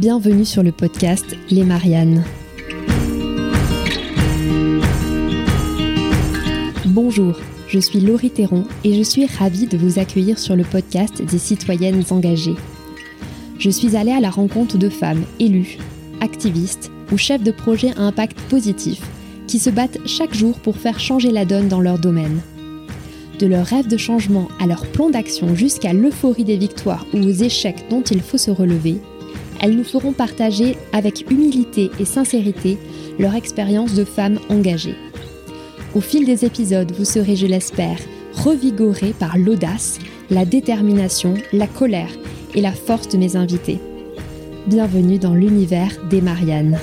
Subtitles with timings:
[0.00, 2.24] Bienvenue sur le podcast Les Mariannes.
[6.86, 7.38] Bonjour,
[7.68, 11.36] je suis Laurie Théron et je suis ravie de vous accueillir sur le podcast des
[11.36, 12.56] citoyennes engagées.
[13.58, 15.76] Je suis allée à la rencontre de femmes élues,
[16.22, 19.02] activistes ou chefs de projet à impact positif
[19.46, 22.40] qui se battent chaque jour pour faire changer la donne dans leur domaine.
[23.38, 27.28] De leur rêve de changement à leur plan d'action jusqu'à l'euphorie des victoires ou aux
[27.28, 28.98] échecs dont il faut se relever,
[29.60, 32.78] elles nous feront partager avec humilité et sincérité
[33.18, 34.96] leur expérience de femmes engagées.
[35.94, 37.98] Au fil des épisodes, vous serez, je l'espère,
[38.32, 39.98] revigorés par l'audace,
[40.30, 42.12] la détermination, la colère
[42.54, 43.78] et la force de mes invités.
[44.66, 46.78] Bienvenue dans l'univers des Mariannes.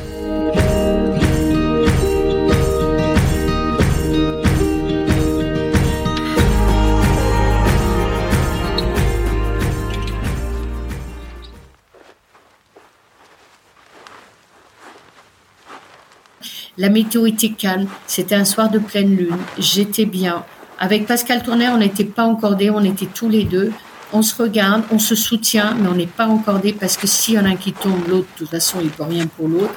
[16.79, 17.87] La météo était calme.
[18.05, 19.37] C'était un soir de pleine lune.
[19.57, 20.45] J'étais bien.
[20.77, 22.69] Avec Pascal Tourner, on n'était pas encordés.
[22.69, 23.71] On était tous les deux.
[24.13, 27.39] On se regarde, on se soutient, mais on n'est pas encordés parce que s'il y
[27.39, 29.73] en a un qui tombe, l'autre, de toute façon, il peut rien pour l'autre.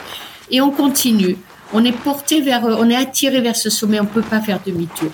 [0.50, 1.36] Et on continue.
[1.72, 3.98] On est porté vers, on est attiré vers ce sommet.
[3.98, 5.10] On peut pas faire demi-tour.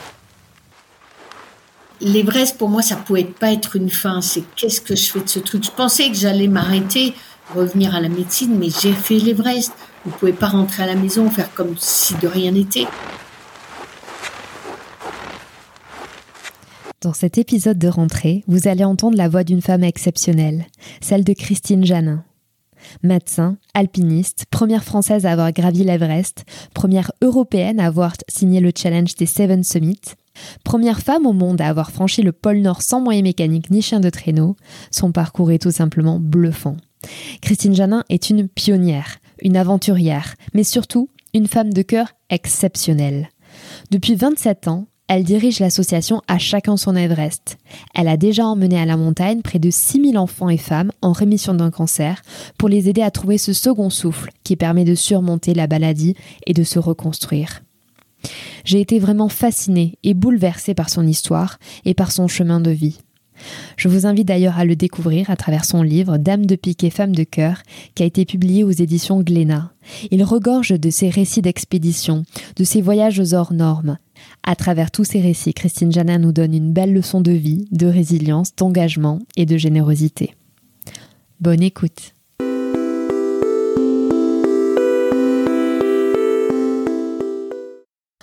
[2.01, 4.21] L'Everest, pour moi, ça pouvait pas être une fin.
[4.21, 5.65] C'est qu'est-ce que je fais de ce truc?
[5.65, 7.15] Je pensais que j'allais m'arrêter,
[7.55, 9.73] revenir à la médecine, mais j'ai fait l'Everest.
[10.07, 12.87] Vous pouvez pas rentrer à la maison, faire comme si de rien n'était.
[17.01, 20.67] Dans cet épisode de rentrée, vous allez entendre la voix d'une femme exceptionnelle,
[21.01, 22.25] celle de Christine Janin.
[23.03, 29.17] Médecin, alpiniste, première française à avoir gravi l'Everest, première européenne à avoir signé le challenge
[29.17, 30.15] des Seven Summits,
[30.63, 33.99] première femme au monde à avoir franchi le pôle Nord sans moyens mécaniques ni chien
[33.99, 34.55] de traîneau,
[34.93, 36.77] son parcours est tout simplement bluffant.
[37.43, 43.29] Christine Janin est une pionnière, une aventurière, mais surtout une femme de cœur exceptionnelle.
[43.91, 47.59] Depuis 27 ans, elle dirige l'association À chacun son Everest.
[47.95, 51.55] Elle a déjà emmené à la montagne près de 6000 enfants et femmes en rémission
[51.55, 52.23] d'un cancer
[52.59, 56.17] pour les aider à trouver ce second souffle qui permet de surmonter la maladie
[56.47, 57.63] et de se reconstruire.
[58.65, 62.99] J'ai été vraiment fascinée et bouleversée par son histoire et par son chemin de vie.
[63.77, 66.91] Je vous invite d'ailleurs à le découvrir à travers son livre Dame de pique et
[66.91, 67.63] femme de cœur,
[67.95, 69.73] qui a été publié aux éditions Glénat.
[70.11, 72.25] Il regorge de ses récits d'expédition,
[72.57, 73.99] de ses voyages hors normes.
[74.43, 77.87] À travers tous ces récits, Christine Janin nous donne une belle leçon de vie, de
[77.87, 80.35] résilience, d'engagement et de générosité.
[81.41, 82.15] Bonne écoute.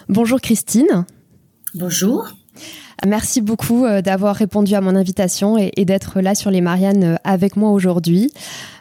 [0.10, 1.06] Bonjour Christine.
[1.74, 2.28] Bonjour.
[3.06, 7.16] Merci beaucoup euh, d'avoir répondu à mon invitation et, d'être là sur les Mariannes euh,
[7.24, 8.32] avec moi aujourd'hui.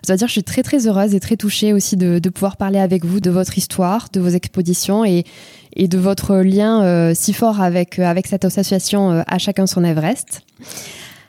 [0.02, 2.78] Je dois dire, je suis très très heureuse et très touchée aussi de, pouvoir parler
[2.78, 5.24] avec vous de votre histoire, de vos expositions et,
[5.76, 10.42] de votre lien euh, si fort avec, avec cette association À chacun son Everest.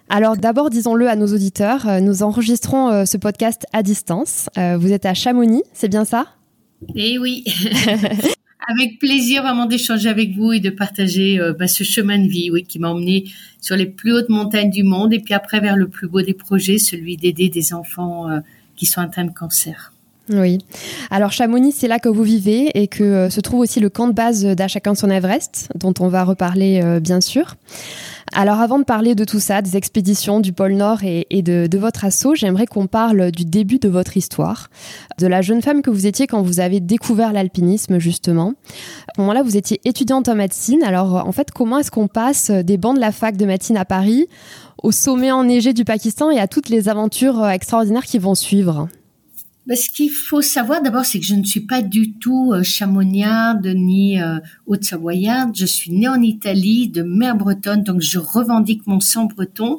[0.10, 4.50] Alors d'abord, disons-le à nos auditeurs, nous enregistrons ce podcast à distance.
[4.58, 6.28] Vous êtes à Chamonix, c'est bien ça?
[6.96, 7.46] Eh oui
[8.68, 12.50] Avec plaisir vraiment d'échanger avec vous et de partager euh, bah, ce chemin de vie,
[12.50, 13.26] oui, qui m'a emmené
[13.60, 16.34] sur les plus hautes montagnes du monde et puis après vers le plus beau des
[16.34, 18.40] projets, celui d'aider des enfants euh,
[18.76, 19.94] qui sont atteints de cancer.
[20.30, 20.60] Oui.
[21.12, 24.08] Alors Chamonix, c'est là que vous vivez et que euh, se trouve aussi le camp
[24.08, 27.56] de base d'À chacun son Everest, dont on va reparler bien sûr.
[28.36, 32.04] Alors avant de parler de tout ça, des expéditions du pôle Nord et, de, votre
[32.04, 34.70] assaut, j'aimerais qu'on parle du début de votre histoire,
[35.20, 38.54] de la jeune femme que vous étiez quand vous avez découvert l'alpinisme justement.
[39.08, 40.82] À ce moment-là, vous étiez étudiante en médecine.
[40.84, 43.86] Alors en fait, comment est-ce qu'on passe des bancs de la fac de médecine à
[43.86, 44.28] Paris
[44.82, 48.88] au sommet enneigé du Pakistan et à toutes les aventures extraordinaires qui vont suivre?
[49.66, 52.64] Ben, ce qu'il faut savoir d'abord, c'est que je ne suis pas du tout euh,
[53.74, 55.56] ni euh, haute-savoyarde.
[55.56, 59.78] Je suis née en Italie, de mère bretonne, donc je revendique mon sang breton.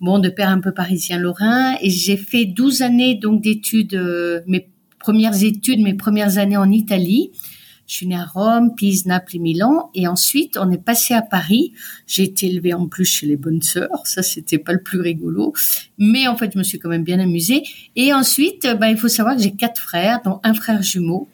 [0.00, 4.40] Bon, de père un peu parisien lorrain, et j'ai fait 12 années donc d'études, euh,
[4.46, 7.30] mes premières études, mes premières années en Italie.
[7.88, 9.90] Je suis née à Rome, Pise, Naples et Milan.
[9.94, 11.72] Et ensuite, on est passé à Paris.
[12.06, 14.02] J'ai été élevée en plus chez les bonnes sœurs.
[14.04, 15.54] Ça, c'était pas le plus rigolo.
[15.96, 17.62] Mais en fait, je me suis quand même bien amusée.
[17.96, 21.28] Et ensuite, ben, il faut savoir que j'ai quatre frères, dont un frère jumeau.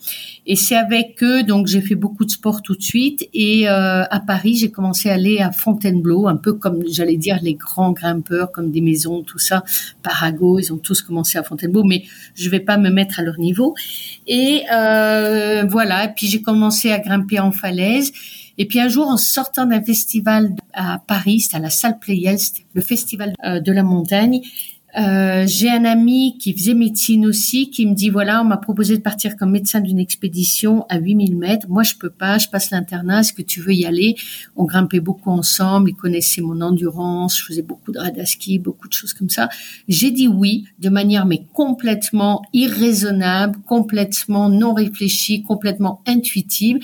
[0.46, 3.28] Et c'est avec eux, donc j'ai fait beaucoup de sport tout de suite.
[3.32, 7.38] Et euh, à Paris, j'ai commencé à aller à Fontainebleau, un peu comme, j'allais dire,
[7.42, 9.64] les grands grimpeurs, comme des maisons, tout ça.
[10.02, 11.84] Parago, ils ont tous commencé à Fontainebleau.
[11.84, 12.04] Mais
[12.34, 13.74] je vais pas me mettre à leur niveau.
[14.26, 16.04] Et euh, voilà.
[16.04, 18.12] Et puis j'ai commencé à grimper en falaise.
[18.58, 22.38] Et puis un jour, en sortant d'un festival à Paris, c'était à la salle Playel,
[22.74, 24.42] le festival euh, de la montagne,
[24.96, 28.96] Euh, j'ai un ami qui faisait médecine aussi, qui me dit voilà, on m'a proposé
[28.96, 31.66] de partir comme médecin d'une expédition à 8000 mètres.
[31.68, 33.20] Moi, je peux pas, je passe l'internat.
[33.20, 34.14] Est-ce que tu veux y aller?
[34.54, 35.90] On grimpait beaucoup ensemble.
[35.90, 37.38] Il connaissait mon endurance.
[37.38, 39.48] Je faisais beaucoup de radaski, beaucoup de choses comme ça.
[39.88, 46.78] J'ai dit oui, de manière mais complètement irraisonnable, complètement non réfléchie, complètement intuitive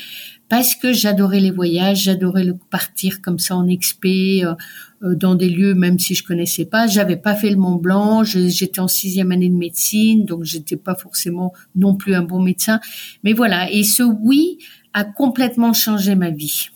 [0.50, 4.54] parce que j'adorais les voyages, j'adorais le partir comme ça en expé euh,
[5.02, 6.86] dans des lieux même si je connaissais pas.
[6.86, 10.94] J'avais pas fait le Mont Blanc, j'étais en sixième année de médecine, donc j'étais pas
[10.94, 12.80] forcément non plus un bon médecin.
[13.24, 14.58] Mais voilà, et ce oui
[14.92, 16.68] a complètement changé ma vie.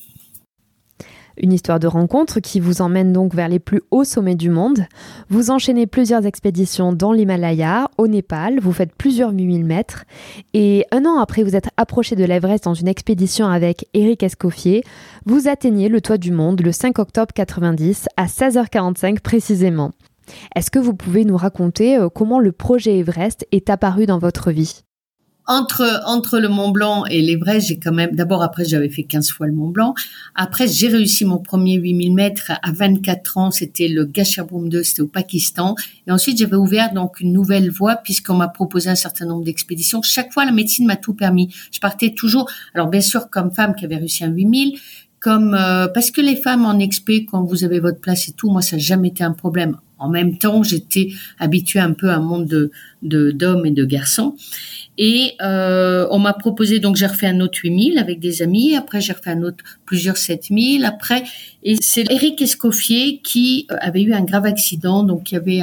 [1.37, 4.87] Une histoire de rencontre qui vous emmène donc vers les plus hauts sommets du monde.
[5.29, 10.05] Vous enchaînez plusieurs expéditions dans l'Himalaya, au Népal, vous faites plusieurs mille mètres.
[10.53, 14.85] Et un an après vous êtes approché de l'Everest dans une expédition avec Eric Escoffier,
[15.27, 19.91] vous atteignez le toit du monde le 5 octobre 90 à 16h45 précisément.
[20.55, 24.51] Est-ce que vous pouvez nous raconter euh, comment le projet Everest est apparu dans votre
[24.51, 24.85] vie?
[25.47, 29.31] Entre entre le Mont Blanc et l'Everest, j'ai quand même d'abord après j'avais fait 15
[29.31, 29.95] fois le Mont Blanc.
[30.35, 35.03] Après j'ai réussi mon premier 8000 mètres à 24 ans, c'était le Gasherbrum 2, c'était
[35.03, 35.75] au Pakistan.
[36.07, 40.01] Et ensuite j'avais ouvert donc une nouvelle voie puisqu'on m'a proposé un certain nombre d'expéditions.
[40.03, 41.55] Chaque fois la médecine m'a tout permis.
[41.73, 44.79] Je partais toujours, alors bien sûr comme femme qui avait réussi un 8000,
[45.21, 48.51] comme euh, parce que les femmes en expé quand vous avez votre place et tout,
[48.51, 49.77] moi ça n'a jamais été un problème.
[49.99, 52.71] En même temps, j'étais habituée un peu à un monde de
[53.03, 54.35] d'hommes et de garçons.
[54.97, 59.01] Et euh, on m'a proposé, donc j'ai refait un autre 8000 avec des amis, après
[59.01, 61.25] j'ai refait un autre plusieurs 7000, après,
[61.65, 65.63] et c'est Eric Escoffier qui euh, avait eu un grave accident, donc il y avait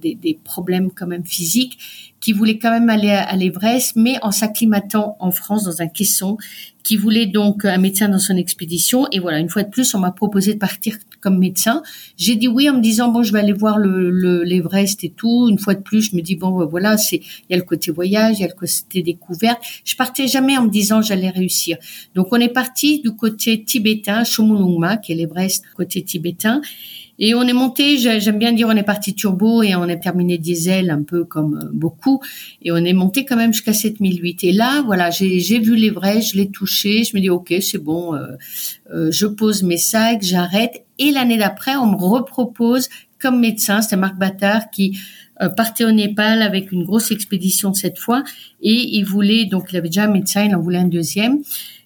[0.00, 1.78] des, problèmes quand même physiques,
[2.20, 6.36] qui voulait quand même aller à, l'Everest, mais en s'acclimatant en France dans un caisson,
[6.88, 9.06] qui voulait donc un médecin dans son expédition.
[9.12, 11.82] Et voilà, une fois de plus, on m'a proposé de partir comme médecin.
[12.16, 15.48] J'ai dit oui en me disant bon, je vais aller voir le l'Everest et tout.
[15.50, 17.90] Une fois de plus, je me dis bon, voilà, c'est il y a le côté
[17.90, 19.60] voyage, il y a le côté découverte.
[19.84, 21.76] Je partais jamais en me disant j'allais réussir.
[22.14, 26.62] Donc on est parti du côté tibétain, Chomolungma, qui est l'Everest côté tibétain.
[27.20, 30.38] Et on est monté, j'aime bien dire, on est parti turbo et on a terminé
[30.38, 32.20] diesel un peu comme euh, beaucoup.
[32.62, 34.44] Et on est monté quand même jusqu'à 7008.
[34.44, 36.77] Et là, voilà, j'ai vu vrais, je l'ai touché.
[36.82, 38.26] Je me dis, OK, c'est bon, euh,
[38.92, 40.84] euh, je pose mes sacs, j'arrête.
[40.98, 42.88] Et l'année d'après, on me repropose
[43.20, 43.82] comme médecin.
[43.82, 44.98] C'était Marc Battard qui
[45.56, 48.24] partait au Népal avec une grosse expédition cette fois.
[48.60, 51.38] Et il voulait, donc il avait déjà un médecin, il en voulait un deuxième.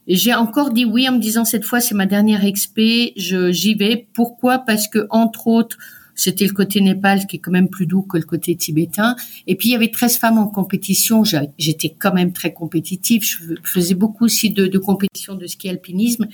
[0.06, 3.74] Et j'ai encore dit oui en me disant cette fois c'est ma dernière expé, j'y
[3.74, 4.08] vais.
[4.14, 4.58] Pourquoi?
[4.58, 5.76] Parce que entre autres
[6.22, 9.16] c'était le côté Népal qui est quand même plus doux que le côté tibétain.
[9.46, 11.24] Et puis il y avait 13 femmes en compétition.
[11.58, 13.24] J'étais quand même très compétitive.
[13.24, 16.28] Je faisais beaucoup aussi de, de compétition de ski alpinisme.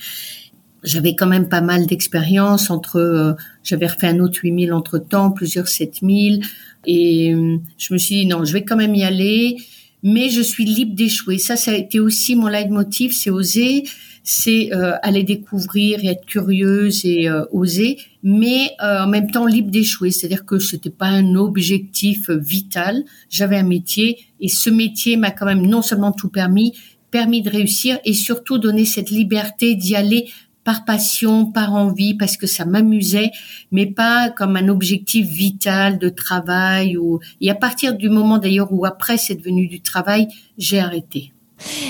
[0.83, 2.97] J'avais quand même pas mal d'expérience entre.
[2.97, 3.33] Euh,
[3.63, 6.41] j'avais refait un autre 8000 entre temps, plusieurs 7000.
[6.85, 9.57] Et euh, je me suis dit non, je vais quand même y aller
[10.03, 11.37] mais je suis libre d'échouer.
[11.39, 13.83] Ça, ça a été aussi mon leitmotiv, c'est oser,
[14.23, 19.45] c'est euh, aller découvrir et être curieuse et euh, oser, mais euh, en même temps
[19.45, 20.11] libre d'échouer.
[20.11, 23.03] C'est-à-dire que c'était pas un objectif vital.
[23.29, 26.73] J'avais un métier et ce métier m'a quand même non seulement tout permis,
[27.11, 30.27] permis de réussir et surtout donné cette liberté d'y aller
[30.63, 33.31] par passion, par envie, parce que ça m'amusait,
[33.71, 36.95] mais pas comme un objectif vital de travail.
[36.97, 37.19] Ou...
[37.41, 40.27] Et à partir du moment d'ailleurs où après c'est devenu du travail,
[40.57, 41.31] j'ai arrêté.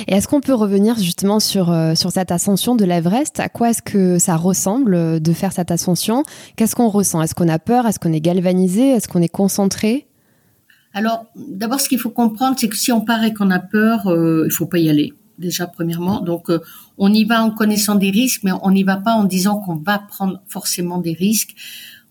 [0.08, 3.40] Et est-ce qu'on peut revenir justement sur, euh, sur cette ascension de l'Everest?
[3.40, 6.24] À quoi est-ce que ça ressemble euh, de faire cette ascension?
[6.56, 7.22] Qu'est-ce qu'on ressent?
[7.22, 7.88] Est-ce qu'on a peur?
[7.88, 8.90] Est-ce qu'on est galvanisé?
[8.90, 10.08] Est-ce qu'on est concentré?
[10.94, 14.08] Alors, d'abord, ce qu'il faut comprendre, c'est que si on part et qu'on a peur,
[14.08, 16.20] euh, il faut pas y aller déjà premièrement.
[16.22, 16.60] Donc euh,
[16.98, 19.76] on y va en connaissant des risques, mais on n'y va pas en disant qu'on
[19.76, 21.56] va prendre forcément des risques.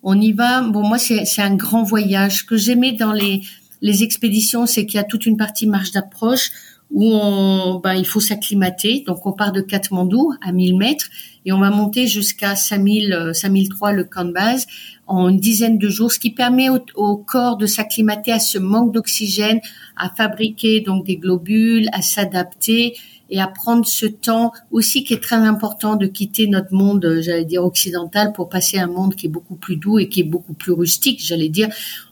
[0.03, 0.63] On y va.
[0.63, 2.39] Bon, moi c'est un grand voyage.
[2.39, 3.43] Ce que j'aimais dans les
[3.81, 6.51] les expéditions, c'est qu'il y a toute une partie marche d'approche
[6.91, 9.05] où on, ben, il faut s'acclimater.
[9.07, 11.07] Donc on part de Katmandou à 1000 mètres
[11.45, 14.67] et on va monter jusqu'à 5000, 5003 euh, le camp de base
[15.07, 18.93] en une dizaine de jours, ce qui permet au, corps de s'acclimater à ce manque
[18.93, 19.61] d'oxygène,
[19.97, 22.95] à fabriquer donc des globules, à s'adapter
[23.31, 27.23] et à prendre ce temps aussi qui est très important de quitter notre monde, euh,
[27.23, 30.21] j'allais dire occidental, pour passer à un monde qui est beaucoup plus doux et qui
[30.21, 31.69] est beaucoup plus rustique, j'allais dire.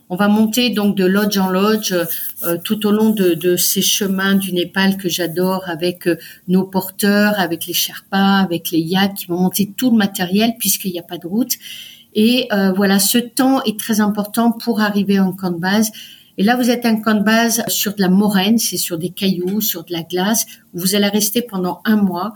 [0.09, 1.93] On va monter donc de lodge en lodge
[2.43, 6.63] euh, tout au long de, de, ces chemins du Népal que j'adore avec euh, nos
[6.63, 10.99] porteurs, avec les Sherpas, avec les yaks qui vont monter tout le matériel puisqu'il n'y
[10.99, 11.55] a pas de route.
[12.13, 15.91] Et euh, voilà, ce temps est très important pour arriver en camp de base.
[16.37, 19.09] Et là, vous êtes un camp de base sur de la moraine, c'est sur des
[19.09, 20.45] cailloux, sur de la glace.
[20.73, 22.33] Où vous allez rester pendant un mois.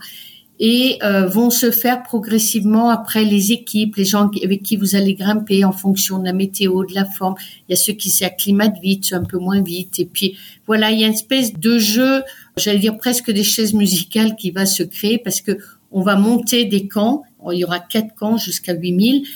[0.58, 5.14] Et euh, vont se faire progressivement après les équipes, les gens avec qui vous allez
[5.14, 7.34] grimper en fonction de la météo, de la forme.
[7.68, 9.98] Il y a ceux qui s'acclimatent vite, ceux un peu moins vite.
[9.98, 12.22] Et puis voilà, il y a une espèce de jeu,
[12.56, 15.58] j'allais dire presque des chaises musicales qui va se créer parce que
[15.90, 17.22] on va monter des camps.
[17.50, 19.26] Il y aura quatre camps jusqu'à 8000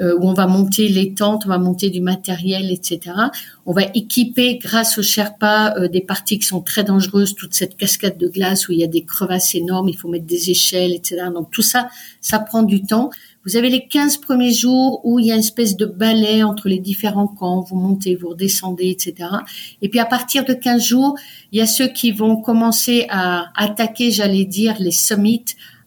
[0.00, 3.14] euh, où on va monter les tentes, on va monter du matériel, etc.
[3.64, 7.76] On va équiper, grâce aux Sherpas, euh, des parties qui sont très dangereuses, toute cette
[7.76, 10.92] cascade de glace où il y a des crevasses énormes, il faut mettre des échelles,
[10.92, 11.26] etc.
[11.32, 11.88] Donc tout ça,
[12.20, 13.10] ça prend du temps.
[13.46, 16.68] Vous avez les 15 premiers jours où il y a une espèce de balai entre
[16.68, 19.28] les différents camps, vous montez, vous redescendez, etc.
[19.82, 21.14] Et puis à partir de 15 jours,
[21.52, 25.44] il y a ceux qui vont commencer à attaquer, j'allais dire, les summits,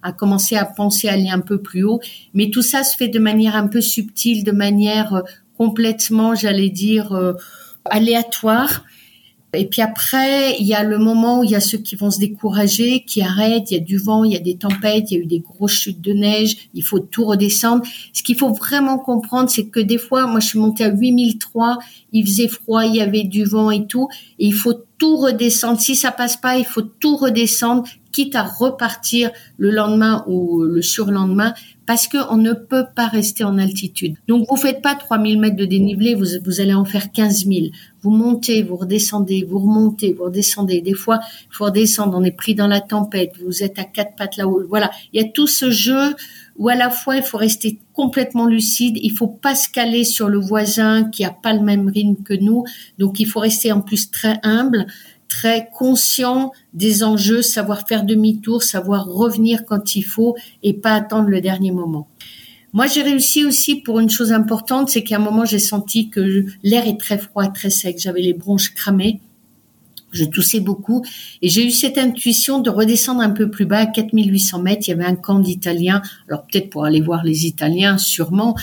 [0.07, 1.99] à commencer à penser à aller un peu plus haut.
[2.33, 5.21] Mais tout ça se fait de manière un peu subtile, de manière euh,
[5.57, 7.33] complètement, j'allais dire, euh,
[7.85, 8.83] aléatoire.
[9.53, 12.11] Et puis après, il y a le moment où il y a ceux qui vont
[12.11, 15.17] se décourager, qui arrêtent, il y a du vent, il y a des tempêtes, il
[15.17, 17.83] y a eu des grosses chutes de neige, il faut tout redescendre.
[18.13, 21.79] Ce qu'il faut vraiment comprendre, c'est que des fois, moi je suis montée à 8003,
[22.11, 25.79] il faisait froid, il y avait du vent et tout, et il faut tout redescendre.
[25.79, 27.87] Si ça passe pas, il faut tout redescendre,
[28.17, 31.53] quitte à repartir le lendemain ou le surlendemain,
[31.85, 34.15] parce qu'on ne peut pas rester en altitude.
[34.27, 37.67] Donc vous faites pas 3000 mètres de dénivelé, vous, vous allez en faire 15 000.
[38.01, 40.81] Vous montez, vous redescendez, vous remontez, vous redescendez.
[40.81, 44.15] Des fois, il faut redescendre, on est pris dans la tempête, vous êtes à quatre
[44.15, 44.63] pattes là-haut.
[44.67, 46.15] Voilà, il y a tout ce jeu
[46.57, 50.27] où à la fois il faut rester complètement lucide, il faut pas se caler sur
[50.27, 52.63] le voisin qui a pas le même rythme que nous,
[52.97, 54.87] donc il faut rester en plus très humble
[55.27, 61.29] très conscient des enjeux, savoir faire demi-tour, savoir revenir quand il faut et pas attendre
[61.29, 62.07] le dernier moment.
[62.73, 66.45] Moi, j'ai réussi aussi pour une chose importante, c'est qu'à un moment, j'ai senti que
[66.63, 67.97] l'air est très froid, très sec.
[67.99, 69.21] J'avais les bronches cramées.
[70.11, 71.03] Je toussais beaucoup
[71.41, 74.83] et j'ai eu cette intuition de redescendre un peu plus bas, à 4800 mètres.
[74.87, 76.01] Il y avait un camp d'Italiens.
[76.29, 78.55] Alors peut-être pour aller voir les Italiens, sûrement,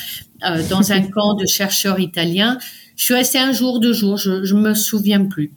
[0.48, 2.58] euh, dans un camp de chercheurs italiens.
[2.96, 5.52] Je suis restée un jour, deux jours, je, je me souviens plus.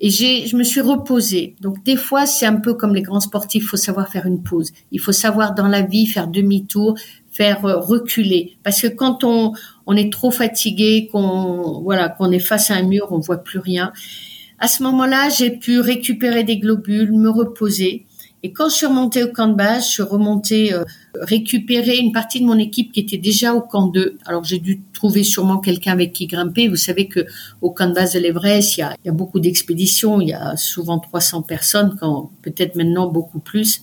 [0.00, 1.56] Et j'ai, je me suis reposée.
[1.60, 4.42] Donc des fois, c'est un peu comme les grands sportifs, il faut savoir faire une
[4.42, 4.72] pause.
[4.92, 6.96] Il faut savoir dans la vie faire demi-tour,
[7.30, 8.56] faire euh, reculer.
[8.62, 9.52] Parce que quand on,
[9.86, 13.58] on est trop fatigué, qu'on voilà, qu'on est face à un mur, on voit plus
[13.58, 13.92] rien.
[14.58, 18.06] À ce moment-là, j'ai pu récupérer des globules, me reposer.
[18.42, 22.12] Et quand je suis remontée au camp de base, je suis remontée euh, récupérer une
[22.12, 24.18] partie de mon équipe qui était déjà au camp 2.
[24.26, 26.68] Alors j'ai dû trouver sûrement quelqu'un avec qui grimper.
[26.68, 27.26] Vous savez que
[27.62, 30.28] au camp de base de l'Everest, il y a, il y a beaucoup d'expéditions, il
[30.28, 33.82] y a souvent 300 personnes, quand peut-être maintenant beaucoup plus.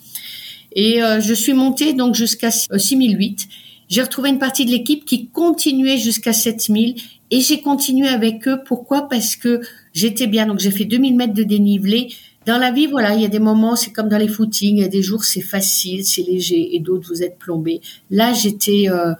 [0.71, 3.41] Et euh, je suis montée donc jusqu'à 6008.
[3.41, 3.53] Euh,
[3.87, 6.95] j'ai retrouvé une partie de l'équipe qui continuait jusqu'à 7000
[7.29, 8.61] et j'ai continué avec eux.
[8.65, 9.07] Pourquoi?
[9.07, 9.61] Parce que
[9.93, 10.47] j'étais bien.
[10.47, 12.09] Donc j'ai fait 2000 mètres de dénivelé
[12.45, 14.81] dans la vie, voilà, il y a des moments, c'est comme dans les footings, il
[14.81, 17.81] y a des jours c'est facile, c'est léger, et d'autres vous êtes plombé.
[18.11, 19.13] Là, j'étais, euh,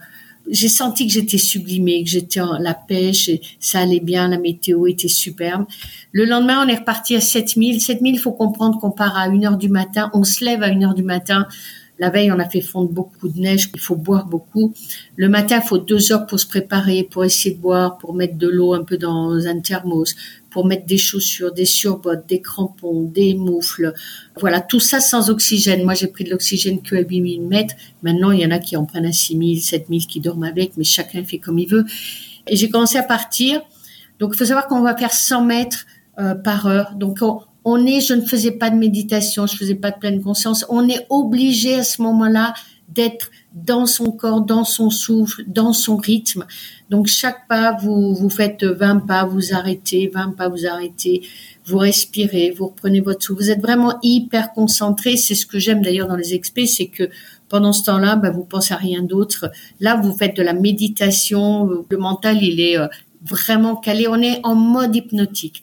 [0.48, 4.38] j'ai senti que j'étais sublimée, que j'étais en la pêche, et ça allait bien, la
[4.38, 5.66] météo était superbe.
[6.12, 7.80] Le lendemain, on est reparti à 7000.
[7.80, 10.66] 7000, il faut comprendre qu'on part à 1 heure du matin, on se lève à
[10.66, 11.46] 1 heure du matin.
[11.98, 14.74] La veille, on a fait fondre beaucoup de neige, il faut boire beaucoup.
[15.16, 18.36] Le matin, il faut deux heures pour se préparer, pour essayer de boire, pour mettre
[18.36, 20.14] de l'eau un peu dans un thermos,
[20.50, 23.94] pour mettre des chaussures, des surbottes, des crampons, des moufles.
[24.38, 25.84] Voilà, tout ça sans oxygène.
[25.84, 27.74] Moi, j'ai pris de l'oxygène que à 8000 mètres.
[28.02, 30.84] Maintenant, il y en a qui en prennent à 6000, 7000, qui dorment avec, mais
[30.84, 31.84] chacun fait comme il veut.
[32.46, 33.62] Et j'ai commencé à partir.
[34.18, 35.86] Donc, il faut savoir qu'on va faire 100 mètres
[36.18, 36.94] euh, par heure.
[36.94, 37.40] Donc, on,
[37.74, 40.64] est, je ne faisais pas de méditation, je faisais pas de pleine conscience.
[40.68, 42.54] On est obligé à ce moment-là
[42.88, 46.46] d'être dans son corps, dans son souffle, dans son rythme.
[46.90, 51.22] Donc chaque pas, vous, vous faites 20 pas, vous arrêtez, 20 pas, vous arrêtez,
[51.64, 53.42] vous respirez, vous reprenez votre souffle.
[53.42, 55.16] Vous êtes vraiment hyper concentré.
[55.16, 57.10] C'est ce que j'aime d'ailleurs dans les expés, c'est que
[57.48, 59.50] pendant ce temps-là, bah, vous pensez à rien d'autre.
[59.80, 61.84] Là, vous faites de la méditation.
[61.88, 62.88] Le mental, il est euh,
[63.22, 64.06] vraiment calé.
[64.08, 65.62] On est en mode hypnotique.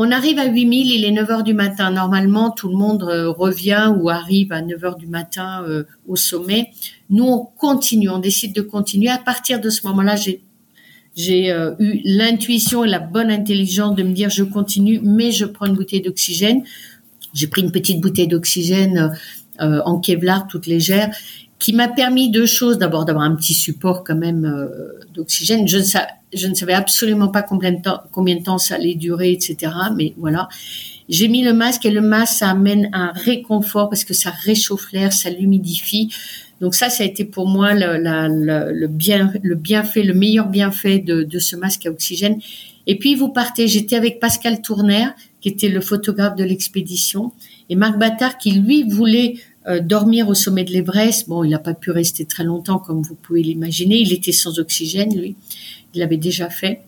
[0.00, 1.90] On arrive à 8000, il est 9 heures du matin.
[1.90, 6.14] Normalement, tout le monde euh, revient ou arrive à 9 heures du matin euh, au
[6.14, 6.70] sommet.
[7.10, 9.08] Nous, on continue, on décide de continuer.
[9.08, 14.12] À partir de ce moment-là, j'ai euh, eu l'intuition et la bonne intelligence de me
[14.12, 16.62] dire je continue, mais je prends une bouteille d'oxygène.
[17.34, 19.12] J'ai pris une petite bouteille d'oxygène
[19.58, 21.10] en Kevlar, toute légère,
[21.58, 22.78] qui m'a permis deux choses.
[22.78, 24.70] D'abord, d'avoir un petit support quand même
[25.14, 25.66] d'oxygène.
[25.66, 29.72] Je ne savais absolument pas combien de temps, combien de temps ça allait durer, etc.
[29.96, 30.48] Mais voilà.
[31.08, 34.92] J'ai mis le masque et le masque, ça amène un réconfort parce que ça réchauffe
[34.92, 36.12] l'air, ça l'humidifie.
[36.60, 40.98] Donc ça, ça a été pour moi le, le, bien, le bienfait, le meilleur bienfait
[40.98, 42.38] de, de ce masque à oxygène.
[42.86, 43.68] Et puis vous partez.
[43.68, 45.06] J'étais avec Pascal Tourner,
[45.40, 47.32] qui était le photographe de l'expédition,
[47.70, 49.36] et Marc Battard, qui lui voulait
[49.68, 51.28] euh, dormir au sommet de l'Everest.
[51.28, 53.98] Bon, il n'a pas pu rester très longtemps, comme vous pouvez l'imaginer.
[53.98, 55.36] Il était sans oxygène, lui.
[55.94, 56.82] Il l'avait déjà fait.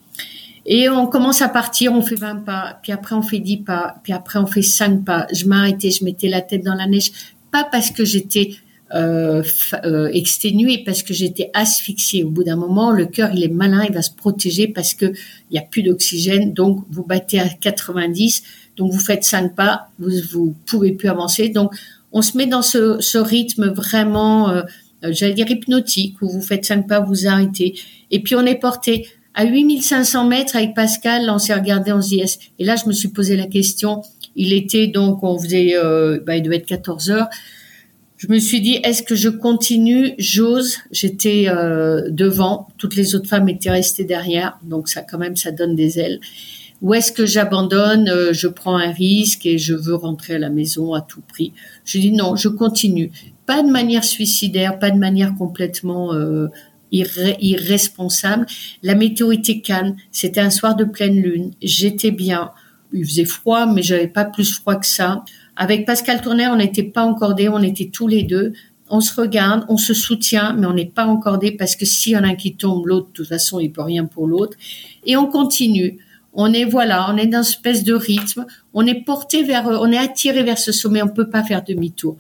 [0.67, 3.97] Et on commence à partir, on fait 20 pas, puis après on fait 10 pas,
[4.03, 5.27] puis après on fait 5 pas.
[5.33, 7.13] Je m'arrêtais, je mettais la tête dans la neige,
[7.51, 8.53] pas parce que j'étais
[8.95, 9.43] euh,
[9.85, 12.25] euh, exténuée, parce que j'étais asphyxiée.
[12.25, 15.07] Au bout d'un moment, le cœur, il est malin, il va se protéger parce que
[15.51, 18.43] il y a plus d'oxygène, donc vous battez à 90,
[18.77, 21.49] donc vous faites 5 pas, vous vous pouvez plus avancer.
[21.49, 21.73] Donc
[22.13, 24.63] on se met dans ce, rythme vraiment, euh,
[25.03, 27.79] j'allais dire hypnotique, où vous faites 5 pas, vous arrêtez,
[28.11, 32.09] et puis on est porté à 8500 mètres avec Pascal, on s'est regardé, on se
[32.09, 32.23] dit,
[32.59, 34.03] et là je me suis posé la question,
[34.37, 37.29] il était donc, on faisait, euh, bah, il devait être 14 heures,
[38.21, 40.13] je me suis dit, est-ce que je continue?
[40.19, 40.77] J'ose.
[40.91, 45.53] J'étais euh, devant, toutes les autres femmes étaient restées derrière, donc ça quand même, ça
[45.53, 46.21] donne des ailes.
[46.83, 50.49] Ou est-ce que j'abandonne, euh, je prends un risque et je veux rentrer à la
[50.49, 51.53] maison à tout prix?
[51.85, 53.11] Je dis non, je continue.
[53.47, 56.49] Pas de manière suicidaire, pas de manière complètement euh,
[56.91, 58.47] irresponsable.
[58.83, 59.97] La météo était calme.
[60.11, 61.53] C'était un soir de pleine lune.
[61.63, 62.51] J'étais bien.
[62.93, 65.25] Il faisait froid, mais j'avais pas plus froid que ça.
[65.57, 68.55] Avec Pascal Tourner, on n'était pas encordés, on était tous les deux.
[68.89, 72.17] On se regarde, on se soutient, mais on n'est pas encordés parce que s'il y
[72.17, 74.57] en a un qui tombe, l'autre, de toute façon, il peut rien pour l'autre.
[75.05, 75.99] Et on continue.
[76.33, 78.47] On est, voilà, on est dans une espèce de rythme.
[78.73, 81.03] On est porté vers, on est attiré vers ce sommet.
[81.03, 82.17] On peut pas faire demi-tour.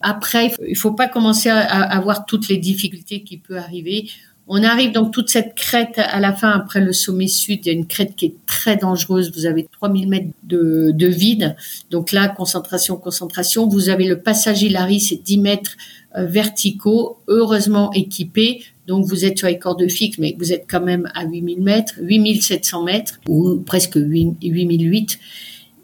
[0.00, 4.10] Après, il faut pas commencer à, avoir toutes les difficultés qui peuvent arriver.
[4.46, 7.64] On arrive donc toute cette crête à la fin après le sommet sud.
[7.64, 9.32] Il y a une crête qui est très dangereuse.
[9.34, 11.56] Vous avez 3000 mètres de, de vide.
[11.90, 13.66] Donc là, concentration, concentration.
[13.66, 15.76] Vous avez le passage Hilary, c'est 10 mètres
[16.16, 18.62] euh, verticaux, heureusement équipés.
[18.86, 21.94] Donc vous êtes sur les cordes fixes, mais vous êtes quand même à 8000 mètres,
[22.00, 25.18] 8700 mètres, ou presque 8008.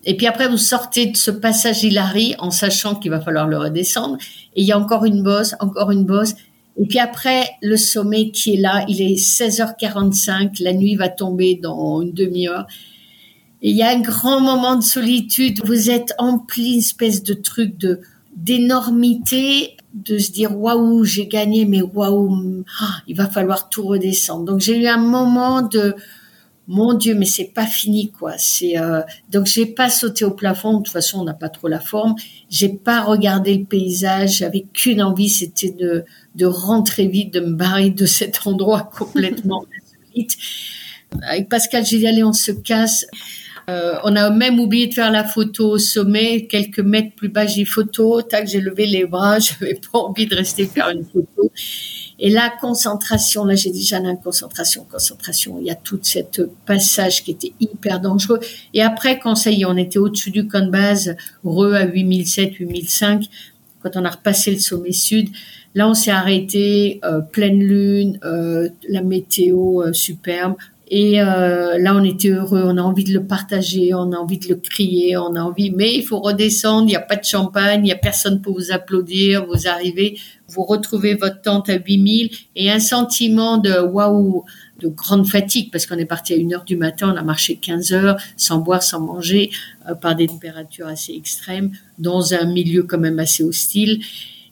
[0.05, 3.59] Et puis après, vous sortez de ce passage Hilary en sachant qu'il va falloir le
[3.59, 4.17] redescendre.
[4.55, 6.35] Et il y a encore une bosse, encore une bosse.
[6.79, 11.55] Et puis après, le sommet qui est là, il est 16h45, la nuit va tomber
[11.55, 12.67] dans une demi-heure.
[13.63, 15.61] Et il y a un grand moment de solitude.
[15.65, 18.01] Vous êtes empli une espèce de truc de
[18.41, 24.45] d'énormité, de se dire waouh, j'ai gagné, mais waouh, ah, il va falloir tout redescendre.
[24.45, 25.95] Donc j'ai eu un moment de
[26.69, 28.35] mon Dieu, mais c'est pas fini quoi.
[28.39, 29.03] C'est euh...
[29.31, 30.79] donc j'ai pas sauté au plafond.
[30.79, 32.15] De toute façon, on n'a pas trop la forme.
[32.49, 34.39] J'ai pas regardé le paysage.
[34.39, 36.05] J'avais qu'une envie, c'était de
[36.37, 40.37] de rentrer vite, de me barrer de cet endroit complètement insolite.
[41.23, 43.05] Avec Pascal allé, on se casse.
[43.69, 47.47] Euh, on a même oublié de faire la photo au sommet, quelques mètres plus bas,
[47.47, 51.51] j'ai photo, tac, j'ai levé les bras, j'avais pas envie de rester faire une photo.
[52.19, 55.59] Et la concentration, là j'ai déjà la concentration, concentration.
[55.61, 58.41] Il y a tout cette passage qui était hyper dangereux.
[58.75, 61.85] Et après, quand ça y est, on était au-dessus du camp de base, re à
[61.85, 63.25] 8007, 8005,
[63.83, 65.31] quand on a repassé le sommet sud,
[65.75, 70.57] là on s'est arrêté, euh, pleine lune, euh, la météo superbe.
[70.93, 74.39] Et euh, là, on était heureux, on a envie de le partager, on a envie
[74.39, 77.25] de le crier, on a envie, mais il faut redescendre, il n'y a pas de
[77.25, 81.75] champagne, il n'y a personne pour vous applaudir, vous arrivez, vous retrouvez votre tente à
[81.77, 84.45] 8000 et un sentiment de waouh,
[84.81, 87.55] de grande fatigue parce qu'on est parti à 1 heure du matin, on a marché
[87.55, 89.51] 15 heures sans boire, sans manger,
[89.89, 94.01] euh, par des températures assez extrêmes, dans un milieu quand même assez hostile.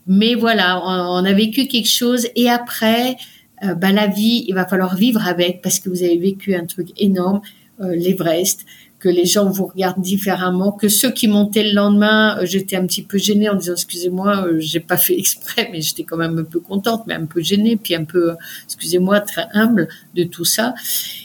[0.06, 3.16] Mais voilà, on, on a vécu quelque chose et après,
[3.64, 6.66] euh, bah, la vie, il va falloir vivre avec parce que vous avez vécu un
[6.66, 7.40] truc énorme,
[7.80, 8.66] euh, l'Everest,
[8.98, 12.84] que les gens vous regardent différemment, que ceux qui montaient le lendemain, euh, j'étais un
[12.86, 16.36] petit peu gênée en disant excusez-moi, euh, j'ai pas fait exprès, mais j'étais quand même
[16.38, 20.44] un peu contente, mais un peu gênée, puis un peu, excusez-moi, très humble de tout
[20.44, 20.74] ça.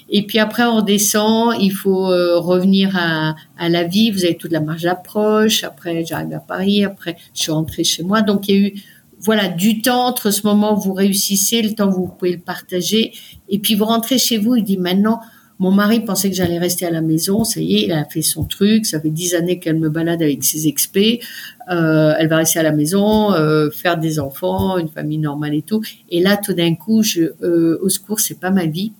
[0.10, 4.12] Et puis après on redescend, il faut revenir à, à, la vie.
[4.12, 5.64] Vous avez toute la marge d'approche.
[5.64, 8.74] Après j'arrive à Paris, après je suis rentrée chez moi, donc il y a eu
[9.24, 12.40] voilà, du temps entre ce moment où vous réussissez, le temps où vous pouvez le
[12.40, 13.14] partager,
[13.50, 15.22] et puis vous rentrez chez vous, il dit maintenant,
[15.60, 18.22] mon mari pensait que j'allais rester à la maison, ça y est, il a fait
[18.22, 21.22] son truc, ça fait dix années qu'elle me balade avec ses expés,
[21.72, 25.62] euh, elle va rester à la maison, euh, faire des enfants, une famille normale et
[25.62, 28.92] tout, et là, tout d'un coup, euh, au secours, c'est pas ma vie.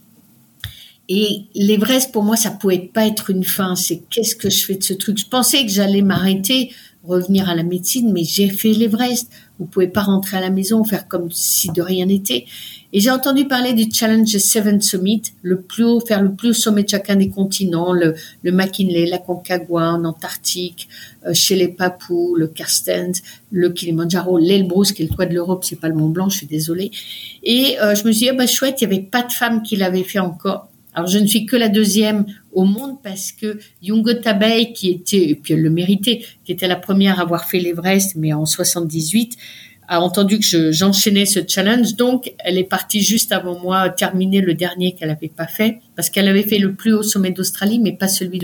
[1.10, 3.76] Et l'Everest, pour moi, ça pouvait pas être une fin.
[3.76, 5.18] C'est qu'est-ce que je fais de ce truc?
[5.18, 6.72] Je pensais que j'allais m'arrêter,
[7.04, 9.30] revenir à la médecine, mais j'ai fait l'Everest.
[9.60, 12.46] Vous pouvez pas rentrer à la maison, faire comme si de rien n'était.
[12.92, 16.54] Et j'ai entendu parler du Challenge Seven Summit, le plus haut, faire le plus haut
[16.54, 18.14] sommet de chacun des continents, le,
[18.44, 20.88] le McKinley, la Concagua en Antarctique,
[21.26, 25.64] euh, chez les Papous, le Carstens, le Kilimanjaro, l'Elbrus, qui est le toit de l'Europe,
[25.64, 26.92] c'est pas le Mont Blanc, je suis désolée.
[27.44, 29.64] Et euh, je me suis dit, ah bah chouette, il y avait pas de femme
[29.64, 30.70] qui l'avait fait encore.
[30.94, 35.30] Alors je ne suis que la deuxième au monde parce que Yungo Tabei, qui était,
[35.30, 38.46] et puis elle le méritait, qui était la première à avoir fait l'Everest, mais en
[38.46, 39.38] 78,
[39.88, 41.96] a entendu que j'enchaînais ce challenge.
[41.96, 46.10] Donc, elle est partie juste avant moi terminer le dernier qu'elle n'avait pas fait, parce
[46.10, 48.40] qu'elle avait fait le plus haut sommet d'Australie, mais pas celui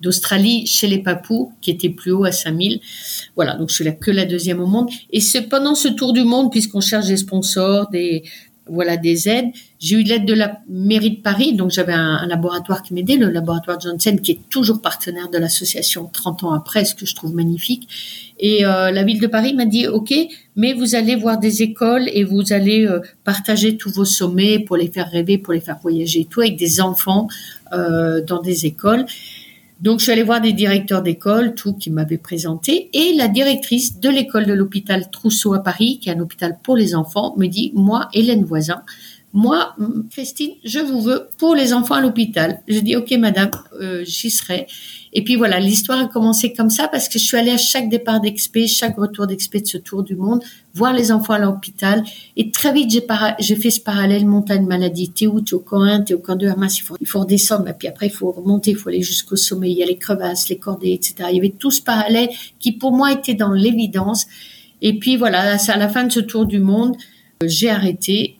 [0.00, 2.80] d'Australie chez les Papous, qui était plus haut à 5000.
[3.36, 4.88] Voilà, donc je suis là que la deuxième au monde.
[5.10, 8.22] Et c'est pendant ce tour du monde, puisqu'on cherche des sponsors, des
[8.70, 9.50] voilà des aides.
[9.78, 13.28] J'ai eu l'aide de la mairie de Paris, donc j'avais un, laboratoire qui m'aidait, le
[13.30, 17.34] laboratoire Johnson, qui est toujours partenaire de l'association 30 ans après, ce que je trouve
[17.34, 17.88] magnifique.
[18.38, 20.14] Et euh, la ville de Paris m'a dit, OK,
[20.56, 24.76] mais vous allez voir des écoles et vous allez euh, partager tous vos sommets pour
[24.76, 27.28] les faire rêver, pour les faire voyager tout, avec des enfants
[27.72, 29.04] euh, dans des écoles.
[29.80, 33.98] Donc, je suis allée voir des directeurs d'école, tout qui m'avaient présenté, et la directrice
[33.98, 37.46] de l'école de l'hôpital Trousseau à Paris, qui est un hôpital pour les enfants, me
[37.46, 38.82] dit, moi, Hélène Voisin,
[39.32, 39.76] moi,
[40.10, 42.62] Christine, je vous veux pour les enfants à l'hôpital.
[42.66, 44.66] Je dis, ok, madame, euh, j'y serai.
[45.12, 47.88] Et puis voilà, l'histoire a commencé comme ça parce que je suis allée à chaque
[47.88, 50.42] départ d'expé, chaque retour d'expé de ce tour du monde,
[50.74, 52.02] voir les enfants à l'hôpital.
[52.36, 55.10] Et très vite, j'ai, fait ce parallèle montagne maladie.
[55.10, 55.40] T'es où?
[55.40, 57.68] T'es au camp 1, t'es au camp 2, ah il faut, il faut redescendre.
[57.68, 59.70] Et puis après, il faut remonter, il faut aller jusqu'au sommet.
[59.70, 61.28] Il y a les crevasses, les cordées, etc.
[61.30, 64.26] Il y avait tout ce parallèle qui, pour moi, était dans l'évidence.
[64.82, 66.96] Et puis voilà, à la fin de ce tour du monde,
[67.42, 68.36] euh, j'ai arrêté.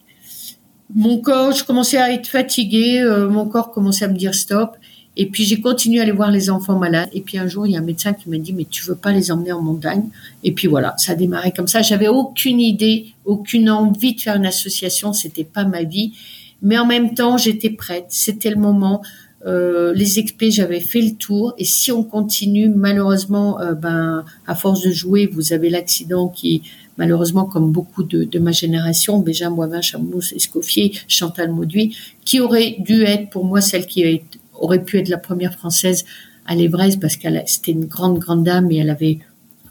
[0.95, 4.75] Mon corps, je commençais à être fatiguée, euh, mon corps commençait à me dire stop.
[5.17, 7.09] Et puis j'ai continué à aller voir les enfants malades.
[7.13, 8.95] Et puis un jour, il y a un médecin qui m'a dit, mais tu veux
[8.95, 10.03] pas les emmener en montagne?
[10.43, 11.81] Et puis voilà, ça a démarré comme ça.
[11.81, 15.11] J'avais aucune idée, aucune envie de faire une association.
[15.11, 16.13] C'était pas ma vie.
[16.61, 18.05] Mais en même temps, j'étais prête.
[18.09, 19.01] C'était le moment.
[19.45, 21.53] Euh, les expés, j'avais fait le tour.
[21.57, 26.61] Et si on continue, malheureusement, euh, ben, à force de jouer, vous avez l'accident qui,
[27.01, 33.01] malheureusement, comme beaucoup de, ma génération, Béja, Boivin, Chamous, Escoffier, Chantal Mauduit, qui aurait dû
[33.01, 34.21] être pour moi celle qui
[34.53, 36.05] aurait pu être la première française
[36.45, 39.17] à l'Everest parce qu'elle c'était une grande grande dame et elle avait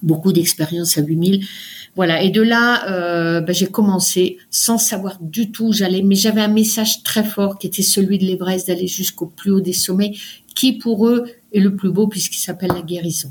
[0.03, 1.47] beaucoup d'expérience à 8000.
[1.95, 2.21] Voilà.
[2.21, 6.41] Et de là, euh, ben, j'ai commencé sans savoir du tout où j'allais, mais j'avais
[6.41, 10.15] un message très fort qui était celui de l'Everest d'aller jusqu'au plus haut des sommets,
[10.57, 13.31] qui pour eux est le plus beau puisqu'il s'appelle la guérison.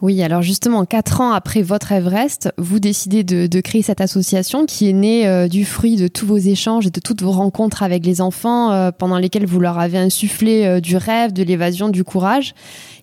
[0.00, 4.88] Oui, alors justement, quatre ans après votre Everest, vous décidez de, créer cette association qui
[4.88, 8.06] est née euh, du fruit de tous vos échanges et de toutes vos rencontres avec
[8.06, 12.04] les enfants euh, pendant lesquelles vous leur avez insufflé euh, du rêve, de l'évasion, du
[12.04, 12.54] courage.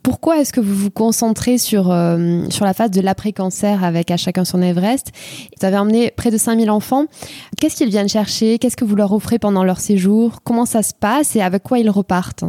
[0.04, 1.86] Pourquoi est-ce que vous vous concentrez sur,
[2.50, 5.12] sur la phase de l'après-cancer avec à chacun son Everest?
[5.60, 7.06] Vous avez emmené près de 5000 enfants.
[7.60, 8.60] Qu'est-ce qu'ils viennent chercher?
[8.60, 10.44] Qu'est-ce que vous leur offrez pendant leur séjour?
[10.44, 12.46] Comment ça se passe et avec quoi ils repartent?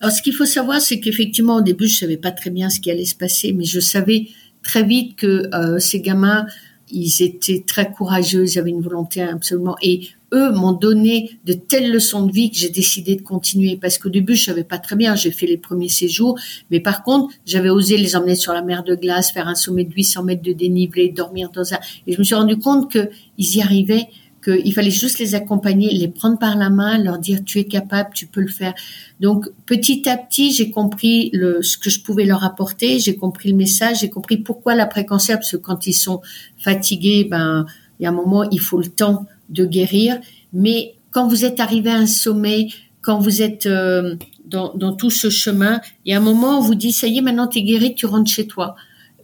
[0.00, 2.80] Alors, ce qu'il faut savoir, c'est qu'effectivement, au début, je savais pas très bien ce
[2.80, 4.28] qui allait se passer, mais je savais
[4.62, 6.46] très vite que euh, ces gamins,
[6.90, 11.90] ils étaient très courageux, ils avaient une volonté absolument, et eux m'ont donné de telles
[11.90, 13.78] leçons de vie que j'ai décidé de continuer.
[13.80, 15.14] Parce qu'au début, je savais pas très bien.
[15.14, 16.38] J'ai fait les premiers séjours,
[16.70, 19.84] mais par contre, j'avais osé les emmener sur la mer de glace, faire un sommet
[19.84, 21.78] de 800 mètres de dénivelé, dormir dans un.
[22.06, 24.08] Et je me suis rendu compte que ils y arrivaient
[24.48, 28.10] qu'il fallait juste les accompagner, les prendre par la main, leur dire tu es capable,
[28.14, 28.74] tu peux le faire.
[29.20, 33.50] Donc petit à petit, j'ai compris le, ce que je pouvais leur apporter, j'ai compris
[33.50, 36.20] le message, j'ai compris pourquoi l'après-cancer, parce que quand ils sont
[36.58, 37.66] fatigués, ben
[37.98, 40.20] il y a un moment, il faut le temps de guérir.
[40.52, 42.68] Mais quand vous êtes arrivé à un sommet,
[43.00, 46.58] quand vous êtes euh, dans, dans, tout ce chemin, il y a un moment où
[46.58, 48.76] on vous dit ça y est, maintenant tu es guéri, tu rentres chez toi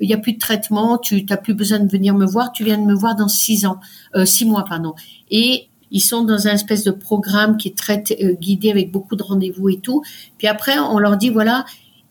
[0.03, 2.65] il n'y a plus de traitement, tu n'as plus besoin de venir me voir, tu
[2.65, 3.79] viens de me voir dans six ans,
[4.17, 4.95] euh, six mois, pardon.
[5.31, 9.15] Et ils sont dans un espèce de programme qui est très euh, guidé avec beaucoup
[9.15, 10.03] de rendez-vous et tout.
[10.39, 11.65] Puis après, on leur dit voilà.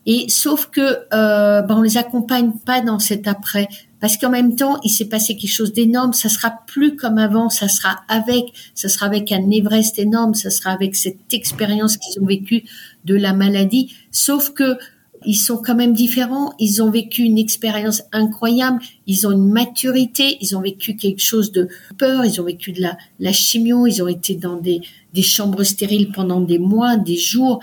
[0.06, 0.80] Et sauf que
[1.12, 3.68] euh, ben on les accompagne pas dans cet après,
[4.00, 6.12] parce qu'en même temps, il s'est passé quelque chose d'énorme.
[6.12, 7.50] Ça sera plus comme avant.
[7.50, 10.34] Ça sera avec, ça sera avec un Everest énorme.
[10.34, 12.64] Ça sera avec cette expérience qu'ils ont vécue
[13.04, 13.94] de la maladie.
[14.10, 14.76] Sauf que
[15.24, 16.52] ils sont quand même différents.
[16.58, 18.80] Ils ont vécu une expérience incroyable.
[19.06, 20.38] Ils ont une maturité.
[20.40, 22.24] Ils ont vécu quelque chose de peur.
[22.24, 22.82] Ils ont vécu de
[23.18, 23.86] la, chimio.
[23.86, 24.80] Ils ont été dans des,
[25.14, 27.60] des chambres stériles pendant des mois, des jours.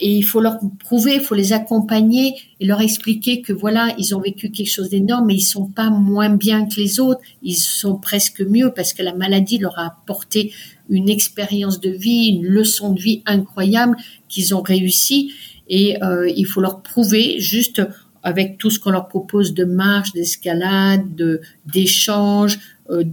[0.00, 4.14] Et il faut leur prouver, il faut les accompagner et leur expliquer que voilà, ils
[4.14, 7.20] ont vécu quelque chose d'énorme, mais ils sont pas moins bien que les autres.
[7.42, 10.52] Ils sont presque mieux parce que la maladie leur a apporté
[10.88, 13.96] une expérience de vie, une leçon de vie incroyable
[14.28, 15.32] qu'ils ont réussi
[15.70, 17.80] et euh, il faut leur prouver juste
[18.22, 22.58] avec tout ce qu'on leur propose de marche, d'escalade, de d'échange,
[22.90, 23.04] euh,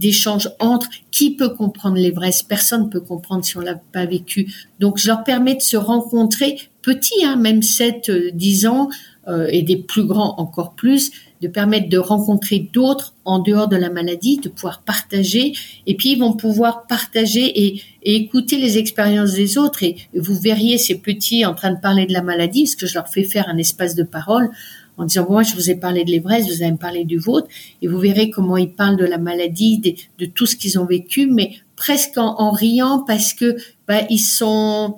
[0.58, 4.52] entre qui peut comprendre l'Everest Personne peut comprendre si on l'a pas vécu.
[4.80, 8.88] Donc je leur permets de se rencontrer petits, hein, même 7, 10 euh, ans,
[9.28, 13.76] euh, et des plus grands encore plus, de permettre de rencontrer d'autres en dehors de
[13.76, 15.52] la maladie, de pouvoir partager,
[15.86, 19.82] et puis ils vont pouvoir partager et, écouter les expériences des autres.
[19.82, 22.94] Et, vous verriez ces petits en train de parler de la maladie, parce que je
[22.94, 24.50] leur fais faire un espace de parole
[24.96, 27.46] en disant moi je vous ai parlé de l'Everest, vous allez me parler du vôtre,
[27.82, 29.78] et vous verrez comment ils parlent de la maladie,
[30.18, 34.96] de, tout ce qu'ils ont vécu, mais presque en, riant parce que bah, ils sont,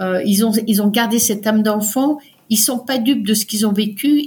[0.00, 2.18] euh, ils ont, ils ont gardé cette âme d'enfant.
[2.48, 4.24] Ils sont pas dupes de ce qu'ils ont vécu.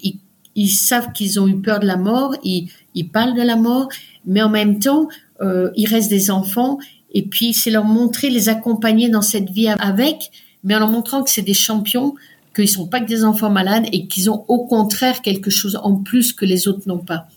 [0.55, 2.35] Ils savent qu'ils ont eu peur de la mort.
[2.43, 2.69] Ils,
[3.11, 3.89] parlent de la mort,
[4.25, 5.07] mais en même temps,
[5.41, 6.79] euh, ils restent des enfants.
[7.13, 10.31] Et puis c'est leur montrer, les accompagner dans cette vie avec,
[10.63, 12.15] mais en leur montrant que c'est des champions,
[12.55, 15.95] qu'ils sont pas que des enfants malades et qu'ils ont au contraire quelque chose en
[15.95, 17.27] plus que les autres n'ont pas.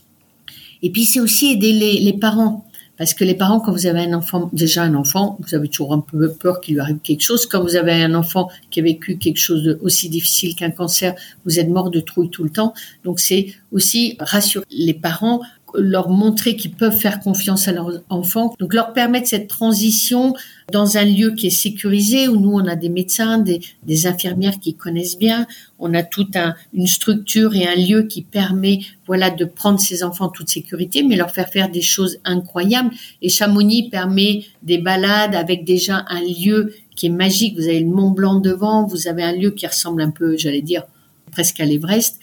[0.83, 2.67] Et puis c'est aussi aider les parents.
[2.99, 5.95] Parce que les parents, quand vous avez un enfant, déjà un enfant, vous avez toujours
[5.95, 7.47] un peu peur qu'il lui arrive quelque chose.
[7.47, 11.15] Quand vous avez un enfant qui a vécu quelque chose de aussi difficile qu'un cancer,
[11.45, 12.75] vous êtes mort de trouille tout le temps.
[13.05, 15.41] Donc c'est aussi rassurer les parents
[15.75, 18.55] leur montrer qu'ils peuvent faire confiance à leurs enfants.
[18.59, 20.35] Donc leur permettre cette transition
[20.71, 24.75] dans un lieu qui est sécurisé où nous on a des médecins, des, infirmières qui
[24.75, 25.47] connaissent bien,
[25.79, 30.03] on a toute un, une structure et un lieu qui permet voilà de prendre ces
[30.03, 32.91] enfants en toute sécurité, mais leur faire faire des choses incroyables.
[33.21, 37.57] Et Chamonix permet des balades avec déjà un lieu qui est magique.
[37.57, 40.63] Vous avez le Mont Blanc devant, vous avez un lieu qui ressemble un peu, j'allais
[40.63, 40.85] dire,
[41.31, 42.19] presque à l'Everest.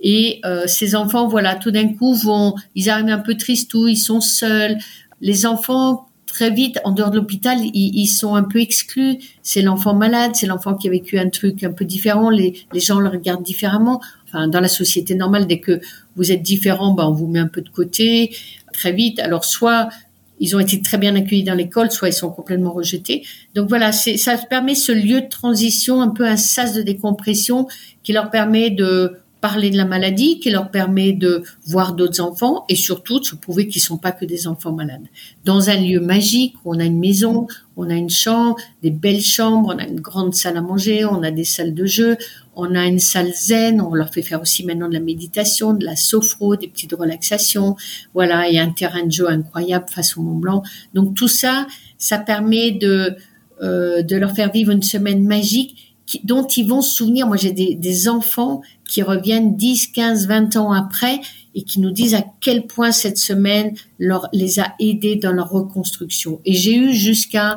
[0.00, 3.96] Et euh, ces enfants, voilà, tout d'un coup vont, ils arrivent un peu tristou, ils
[3.96, 4.78] sont seuls.
[5.20, 9.18] Les enfants, très vite, en dehors de l'hôpital, ils, sont un peu exclus.
[9.42, 12.30] C'est l'enfant malade, c'est l'enfant qui a vécu un truc un peu différent.
[12.30, 14.00] Les, les gens le regardent différemment.
[14.26, 15.80] Enfin, dans la société normale, dès que
[16.16, 18.34] vous êtes différent, ben, on vous met un peu de côté
[18.72, 19.18] très vite.
[19.18, 19.90] Alors, soit
[20.38, 23.24] ils ont été très bien accueillis dans l'école, soit ils sont complètement rejetés.
[23.54, 27.68] Donc voilà, ça permet ce lieu de transition, un peu un sas de décompression
[28.02, 32.64] qui leur permet de parler de la maladie, qui leur permet de voir d'autres enfants
[32.68, 35.06] et surtout de se prouver qu'ils sont pas que des enfants malades.
[35.44, 39.22] Dans un lieu magique où on a une maison, on a une chambre, des belles
[39.22, 42.16] chambres, on a une grande salle à manger, on a des salles de jeu,
[42.54, 45.84] on a une salle zen, on leur fait faire aussi maintenant de la méditation, de
[45.84, 47.76] la sophro, des petites relaxations.
[48.12, 50.62] Voilà, a un terrain de jeu incroyable face au Mont Blanc.
[50.92, 53.16] Donc tout ça, ça permet de
[53.62, 55.89] euh, de leur faire vivre une semaine magique
[56.24, 57.26] dont ils vont se souvenir.
[57.26, 61.20] Moi, j'ai des, des, enfants qui reviennent 10, 15, 20 ans après
[61.54, 65.50] et qui nous disent à quel point cette semaine leur, les a aidés dans leur
[65.50, 66.40] reconstruction.
[66.44, 67.56] Et j'ai eu jusqu'à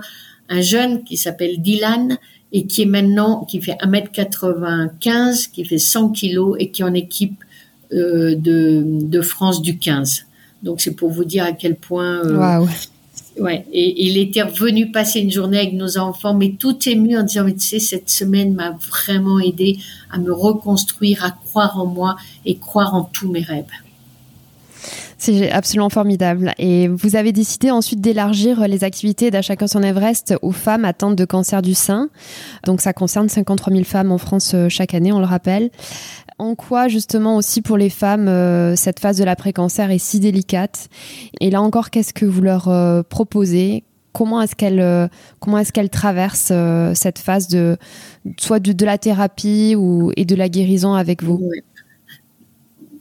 [0.49, 2.17] un jeune qui s'appelle Dylan
[2.51, 6.93] et qui est maintenant, qui fait 1m95, qui fait 100 kilos et qui est en
[6.93, 7.43] équipe
[7.91, 10.25] euh, de, France du 15.
[10.61, 12.65] Donc c'est pour vous dire à quel point euh,
[13.39, 17.23] Ouais, et, il était revenu passer une journée avec nos enfants, mais tout ému en
[17.23, 19.79] disant, mais tu sais, cette semaine m'a vraiment aidé
[20.11, 22.15] à me reconstruire, à croire en moi
[22.45, 23.65] et croire en tous mes rêves.
[25.17, 26.53] C'est absolument formidable.
[26.57, 31.15] Et vous avez décidé ensuite d'élargir les activités d'À chacun son Everest aux femmes atteintes
[31.15, 32.09] de cancer du sein.
[32.65, 35.69] Donc ça concerne 53 000 femmes en France euh, chaque année, on le rappelle
[36.43, 40.89] en quoi justement aussi pour les femmes euh, cette phase de l'après-cancer est si délicate.
[41.39, 43.84] Et là encore, qu'est-ce que vous leur euh, proposez?
[44.12, 45.08] Comment est-ce qu'elles euh,
[45.58, 46.53] est-ce traversent
[46.93, 47.77] cette phase de
[48.38, 51.49] soit de, la thérapie ou et de la guérison avec vous?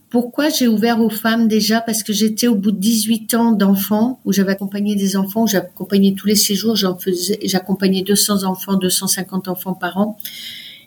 [0.08, 1.80] Pourquoi j'ai ouvert aux femmes déjà?
[1.80, 6.14] Parce que j'étais au bout de 18 ans d'enfants où j'avais accompagné des enfants, j'accompagnais
[6.16, 10.16] tous les séjours, j'en faisais, j'accompagnais 200 enfants, 250 enfants par an.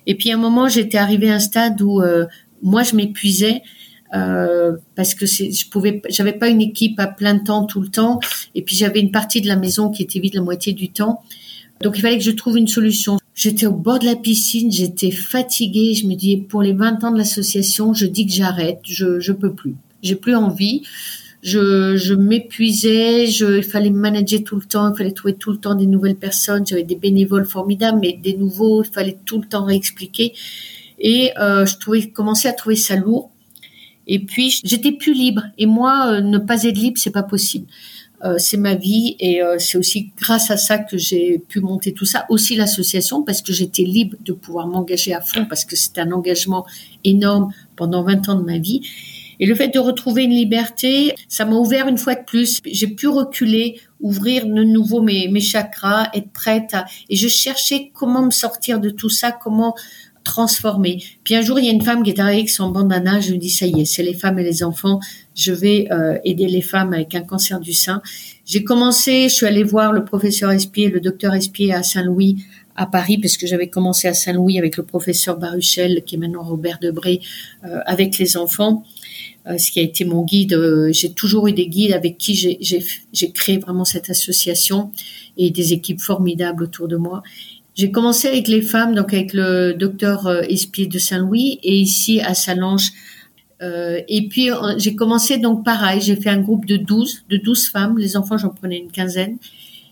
[0.07, 2.01] Et puis à un moment, j'étais arrivée à un stade où
[2.61, 3.61] moi, je m'épuisais
[4.13, 8.19] euh, parce que je pouvais, j'avais pas une équipe à plein temps tout le temps,
[8.53, 11.21] et puis j'avais une partie de la maison qui était vide la moitié du temps.
[11.81, 13.17] Donc il fallait que je trouve une solution.
[13.33, 15.93] J'étais au bord de la piscine, j'étais fatiguée.
[15.93, 19.33] Je me dis pour les 20 ans de l'association, je dis que j'arrête, je je
[19.33, 20.83] peux plus, j'ai plus envie
[21.45, 25.57] je, je m'épuisais, je, il fallait manager tout le temps, il fallait trouver tout le
[25.57, 26.65] temps des nouvelles personnes.
[26.65, 30.33] J'avais des bénévoles formidables, mais des nouveaux, il fallait tout le temps réexpliquer.
[30.99, 33.31] Et euh, je trouvais, commençais à trouver ça lourd.
[34.07, 35.43] Et puis j'étais plus libre.
[35.57, 37.67] Et moi, euh, ne pas être libre, c'est pas possible.
[38.23, 41.93] Euh, c'est ma vie et euh, c'est aussi grâce à ça que j'ai pu monter
[41.93, 42.25] tout ça.
[42.29, 46.11] Aussi l'association parce que j'étais libre de pouvoir m'engager à fond parce que c'était un
[46.11, 46.65] engagement
[47.03, 48.81] énorme pendant 20 ans de ma vie.
[49.39, 52.61] Et le fait de retrouver une liberté, ça m'a ouvert une fois de plus.
[52.65, 56.85] J'ai pu reculer, ouvrir de nouveau mes, mes chakras, être prête à...
[57.09, 59.75] Et je cherchais comment me sortir de tout ça, comment
[60.25, 61.01] transformer.
[61.23, 63.21] Puis un jour, il y a une femme qui est arrivée avec son bandana.
[63.21, 64.99] Je me dis, ça y est, c'est les femmes et les enfants.
[65.35, 68.01] Je vais euh, aider les femmes avec un cancer du sein.
[68.45, 72.43] J'ai commencé, je suis allée voir le professeur Espier, le docteur Espier à Saint-Louis
[72.75, 76.43] à Paris parce que j'avais commencé à Saint-Louis avec le professeur Baruchel qui est maintenant
[76.43, 77.21] Robert Debré
[77.63, 78.83] euh, avec les enfants
[79.47, 82.35] euh, ce qui a été mon guide euh, j'ai toujours eu des guides avec qui
[82.35, 84.91] j'ai créé vraiment cette association
[85.37, 87.23] et des équipes formidables autour de moi
[87.75, 92.33] j'ai commencé avec les femmes donc avec le docteur Espier de Saint-Louis et ici à
[92.33, 92.91] Salange
[93.61, 97.97] et puis j'ai commencé donc pareil, j'ai fait un groupe de 12, de 12 femmes,
[97.97, 99.37] les enfants j'en prenais une quinzaine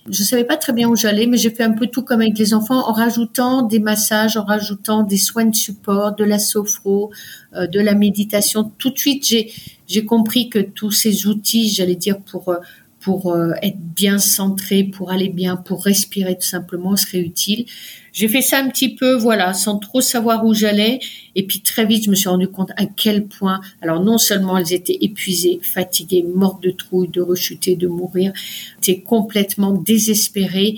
[0.10, 2.38] je savais pas très bien où j'allais, mais j'ai fait un peu tout comme avec
[2.38, 7.12] les enfants, en rajoutant des massages, en rajoutant des soins de support, de la sophro,
[7.56, 8.72] euh, de la méditation.
[8.78, 9.52] Tout de suite, j'ai
[9.88, 12.58] j'ai compris que tous ces outils, j'allais dire pour euh,
[13.04, 17.66] pour euh, être bien centré, pour aller bien, pour respirer tout simplement, serait utile.
[18.14, 21.00] J'ai fait ça un petit peu, voilà, sans trop savoir où j'allais.
[21.36, 24.58] Et puis très vite, je me suis rendu compte à quel point, alors non seulement
[24.58, 28.32] elles étaient épuisées, fatiguées, mortes de trouille, de rechuter, de mourir,
[28.78, 30.78] étaient complètement désespérées.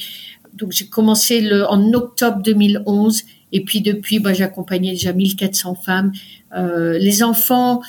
[0.53, 3.23] Donc j'ai commencé le, en octobre 2011.
[3.51, 6.11] Et puis depuis, bah, j'ai accompagné déjà 1400 femmes.
[6.55, 7.81] Euh, les enfants,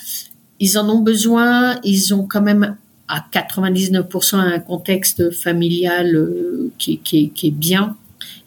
[0.61, 1.81] ils en ont besoin.
[1.85, 2.77] Ils ont quand même
[3.09, 7.01] à 99% un contexte familial euh, qui,
[7.43, 7.97] est bien.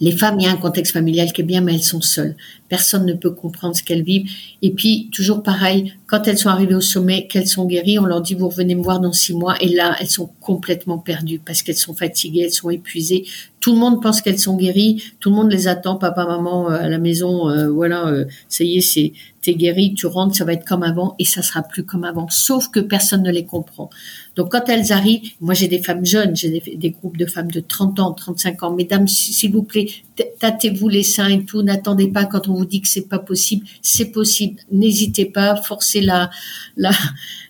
[0.02, 2.36] Les femmes, il y a un contexte familial qui est bien, mais elles sont seules.
[2.70, 4.30] Personne ne peut comprendre ce qu'elles vivent.
[4.62, 8.22] Et puis, toujours pareil, quand elles sont arrivées au sommet, qu'elles sont guéries, on leur
[8.22, 9.56] dit, vous revenez me voir dans six mois.
[9.62, 13.26] Et là, elles sont complètement perdues parce qu'elles sont fatiguées, elles sont épuisées.
[13.60, 15.04] Tout le monde pense qu'elles sont guéries.
[15.20, 17.50] Tout le monde les attend, papa, maman, euh, à la maison.
[17.50, 18.10] Euh, voilà,
[18.48, 21.42] ça y est, c'est t'es guéri, tu rentres, ça va être comme avant et ça
[21.42, 22.28] sera plus comme avant.
[22.30, 23.90] Sauf que personne ne les comprend.
[24.40, 27.60] Donc quand elles arrivent, moi j'ai des femmes jeunes, j'ai des, groupes de femmes de
[27.60, 28.74] 30 ans, 35 ans.
[28.74, 29.88] Mesdames, s'il vous plaît,
[30.40, 31.62] tâtez-vous les seins et tout.
[31.62, 33.66] N'attendez pas quand on vous dit que c'est pas possible.
[33.82, 34.62] C'est possible.
[34.72, 35.58] N'hésitez pas.
[35.58, 36.30] Forcez la,
[36.78, 36.92] la,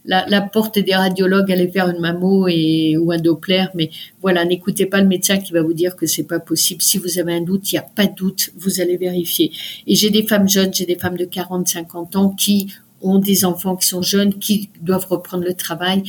[0.03, 3.65] la, porte des radiologues, allez faire une mammo et, ou un Doppler.
[3.75, 3.91] Mais
[4.23, 6.81] voilà, n'écoutez pas le médecin qui va vous dire que c'est pas possible.
[6.81, 8.49] Si vous avez un doute, il n'y a pas de doute.
[8.57, 9.51] Vous allez vérifier.
[9.85, 13.45] Et j'ai des femmes jeunes, j'ai des femmes de 40, 50 ans qui ont des
[13.45, 16.03] enfants qui sont jeunes, qui doivent reprendre le travail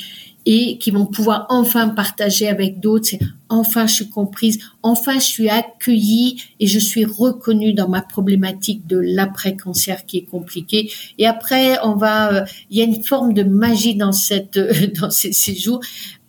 [0.46, 3.16] et qui vont pouvoir enfin partager avec d'autres.
[3.48, 8.86] Enfin je suis comprise, enfin je suis accueillie et je suis reconnue dans ma problématique
[8.86, 10.90] de l'après-cancer qui est compliquée.
[11.18, 14.58] Et après, on va, euh, il y a une forme de magie dans cette,
[15.00, 15.80] dans ces séjours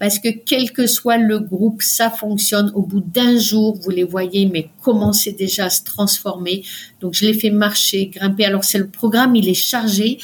[0.02, 2.72] parce que quel que soit le groupe, ça fonctionne.
[2.74, 6.64] Au bout d'un jour, vous les voyez, mais commencez déjà à se transformer?
[7.02, 8.46] Donc je les fais marcher, grimper.
[8.46, 10.18] Alors c'est le programme, il est chargé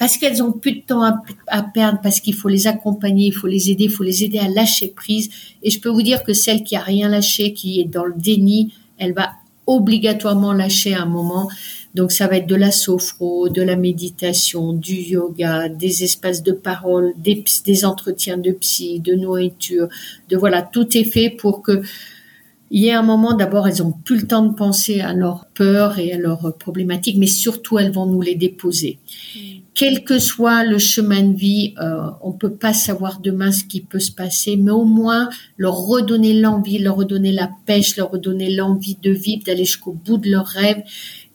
[0.00, 3.46] parce qu'elles ont plus de temps à, perdre, parce qu'il faut les accompagner, il faut
[3.46, 5.28] les aider, il faut les aider à lâcher prise.
[5.62, 8.14] Et je peux vous dire que celle qui a rien lâché, qui est dans le
[8.16, 9.32] déni, elle va
[9.66, 11.50] obligatoirement lâcher un moment.
[11.94, 16.52] Donc ça va être de la sophro, de la méditation, du yoga, des espaces de
[16.52, 19.88] parole, des, des entretiens de psy, de nourriture,
[20.30, 21.82] de voilà, tout est fait pour que
[22.72, 25.46] il y a un moment, d'abord, elles ont plus le temps de penser à leurs
[25.46, 29.00] peurs et à leurs problématiques, mais surtout, elles vont nous les déposer.
[29.80, 33.80] Quel que soit le chemin de vie, euh, on peut pas savoir demain ce qui
[33.80, 38.54] peut se passer, mais au moins leur redonner l'envie, leur redonner la pêche, leur redonner
[38.54, 40.82] l'envie de vivre, d'aller jusqu'au bout de leurs rêves,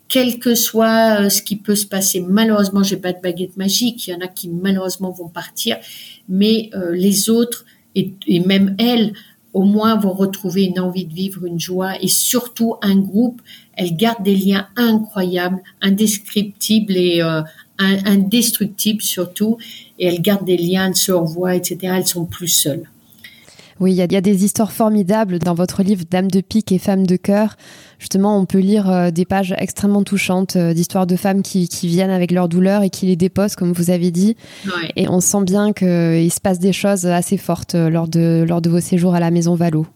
[0.08, 2.20] quel que soit euh, ce qui peut se passer.
[2.20, 4.06] Malheureusement, j'ai pas de baguette magique.
[4.06, 5.78] Il y en a qui malheureusement vont partir,
[6.28, 7.64] mais euh, les autres
[7.96, 9.12] et, et, même elles,
[9.54, 13.42] au moins vont retrouver une envie de vivre, une joie et surtout un groupe.
[13.72, 17.42] Elles gardent des liens incroyables, indescriptibles et euh,
[17.78, 19.58] indestructibles surtout,
[19.98, 21.94] et elles gardent des liens, elles se revoient, etc.
[21.96, 22.88] Elles sont plus seules.
[23.78, 27.06] Oui, il y, a des histoires formidables dans votre livre Dame de pique et Femme
[27.06, 27.56] de cœur.
[27.98, 32.10] Justement, on peut lire euh, des pages extrêmement touchantes euh, d'histoires de femmes qui, viennent
[32.10, 34.34] avec leur douleur et qui les déposent, comme vous avez dit.
[34.96, 38.62] Et on sent bien qu'il se passe des choses assez fortes euh, lors de, lors
[38.62, 39.86] de vos séjours à la Maison Valo.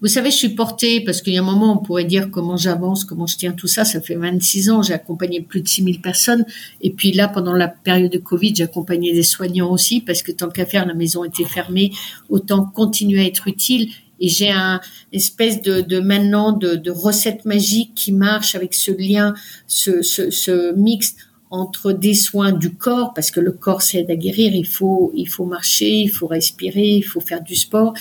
[0.00, 2.56] Vous savez, je suis portée parce qu'il y a un moment, on pourrait dire comment
[2.56, 3.84] j'avance, comment je tiens tout ça.
[3.84, 6.44] Ça fait 26 ans, j'ai accompagné plus de 6000 personnes.
[6.80, 10.32] Et puis là, pendant la période de Covid, j'ai accompagné des soignants aussi parce que
[10.32, 11.92] tant qu'à faire, la maison était fermée,
[12.28, 13.90] autant continuer à être utile.
[14.20, 14.80] Et j'ai un
[15.12, 19.34] espèce de, maintenant de, recette magique qui marche avec ce lien,
[19.66, 21.16] ce, mix
[21.50, 25.28] entre des soins du corps, parce que le corps s'aide à guérir, il faut, il
[25.28, 27.92] faut marcher, il faut respirer, il faut faire du sport,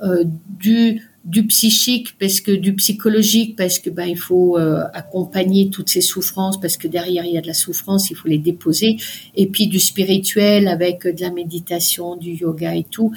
[0.00, 5.88] du du psychique parce que du psychologique parce que ben il faut euh, accompagner toutes
[5.88, 8.96] ces souffrances parce que derrière il y a de la souffrance il faut les déposer.
[9.34, 13.12] Et puis du spirituel avec de la méditation du yoga et tout.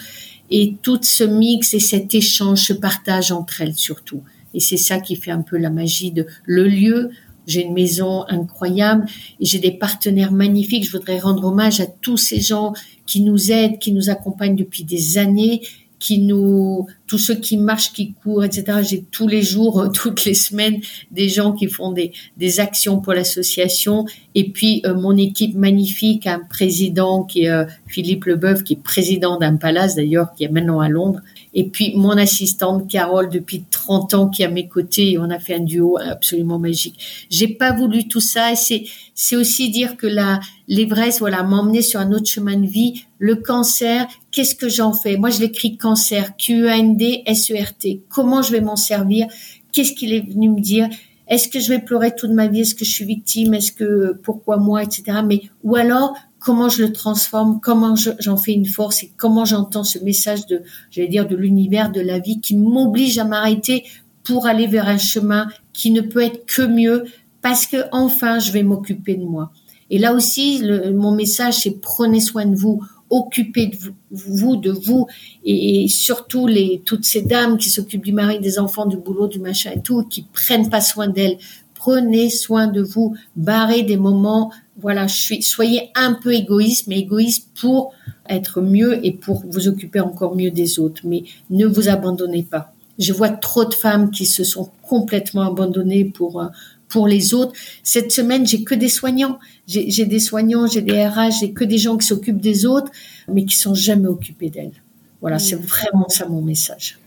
[0.49, 4.23] Et tout ce mix et cet échange se partage entre elles surtout.
[4.55, 7.11] Et c'est ça qui fait un peu la magie de le lieu.
[7.45, 9.05] J'ai une maison incroyable
[9.39, 10.86] j'ai des partenaires magnifiques.
[10.86, 12.73] Je voudrais rendre hommage à tous ces gens
[13.05, 15.61] qui nous aident, qui nous accompagnent depuis des années
[16.00, 18.80] qui nous, tous ceux qui marchent, qui courent, etc.
[18.82, 20.80] J'ai tous les jours, euh, toutes les semaines,
[21.12, 24.06] des gens qui font des, des actions pour l'association.
[24.34, 28.84] Et puis euh, mon équipe magnifique, un président qui est euh, Philippe Leboeuf, qui est
[28.84, 31.22] président d'un palace d'ailleurs, qui est maintenant à Londres.
[31.54, 35.12] Et puis mon assistante Carole depuis 30 ans qui est à mes côtés.
[35.12, 37.28] Et on a fait un duo absolument magique.
[37.30, 38.52] J'ai pas voulu tout ça.
[38.52, 38.84] Et c'est
[39.14, 40.39] c'est aussi dire que la
[40.70, 43.06] l'Everest, voilà, m'emmener sur un autre chemin de vie.
[43.18, 45.18] Le cancer, qu'est-ce que j'en fais?
[45.18, 48.04] Moi, je l'écris cancer, Q-A-N-D-S-E-R-T.
[48.08, 49.28] Comment je vais m'en servir?
[49.72, 50.88] Qu'est-ce qu'il est venu me dire?
[51.28, 52.62] Est-ce que je vais pleurer toute ma vie?
[52.62, 53.54] Est-ce que je suis victime?
[53.56, 55.20] Est-ce que pourquoi moi, etc.
[55.26, 59.83] Mais ou alors comment je le transforme Comment j'en fais une force Et comment j'entends
[59.83, 63.83] ce message de, j'allais dire, de l'univers, de la vie, qui m'oblige à m'arrêter
[64.23, 67.05] pour aller vers un chemin qui ne peut être que mieux
[67.41, 69.51] parce que enfin je vais m'occuper de moi.
[69.89, 70.63] Et là aussi,
[70.93, 73.77] mon message, c'est prenez soin de vous, occupez de
[74.11, 75.07] vous, de vous,
[75.43, 76.47] et, surtout
[76.85, 80.03] toutes ces dames qui s'occupent du mari, des enfants, du boulot, du machin et tout,
[80.03, 81.37] qui prennent pas soin d'elles.
[81.80, 84.51] Prenez soin de vous, barrez des moments.
[84.82, 87.93] Voilà, je suis, soyez un peu égoïste, mais égoïste pour
[88.27, 91.03] être mieux et pour vous occuper encore mieux des autres.
[91.05, 92.73] Mais ne vous abandonnez pas.
[92.97, 96.47] Je vois trop de femmes qui se sont complètement abandonnées pour euh,
[96.89, 97.53] pour les autres.
[97.82, 99.39] Cette semaine, j'ai que des soignants.
[99.65, 102.91] J'ai des soignants, j'ai des RH, j'ai que des gens qui s'occupent des autres,
[103.32, 104.73] mais qui sont jamais occupés d'elles.
[105.21, 106.99] Voilà, c'est vraiment ça mon message.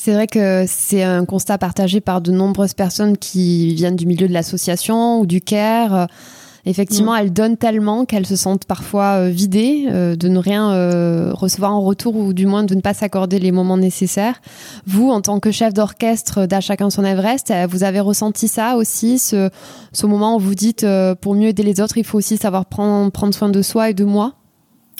[0.00, 4.28] C'est vrai que c'est un constat partagé par de nombreuses personnes qui viennent du milieu
[4.28, 6.06] de l'association ou du care
[6.68, 7.18] Effectivement, mm.
[7.20, 11.72] elles donnent tellement qu'elles se sentent parfois euh, vidées euh, de ne rien euh, recevoir
[11.72, 14.40] en retour ou du moins de ne pas s'accorder les moments nécessaires.
[14.86, 19.18] Vous, en tant que chef d'orchestre d'À chacun son Everest, vous avez ressenti ça aussi,
[19.18, 19.50] ce,
[19.92, 20.86] ce moment où vous dites
[21.20, 23.94] pour mieux aider les autres, il faut aussi savoir prendre, prendre soin de soi et
[23.94, 24.34] de moi?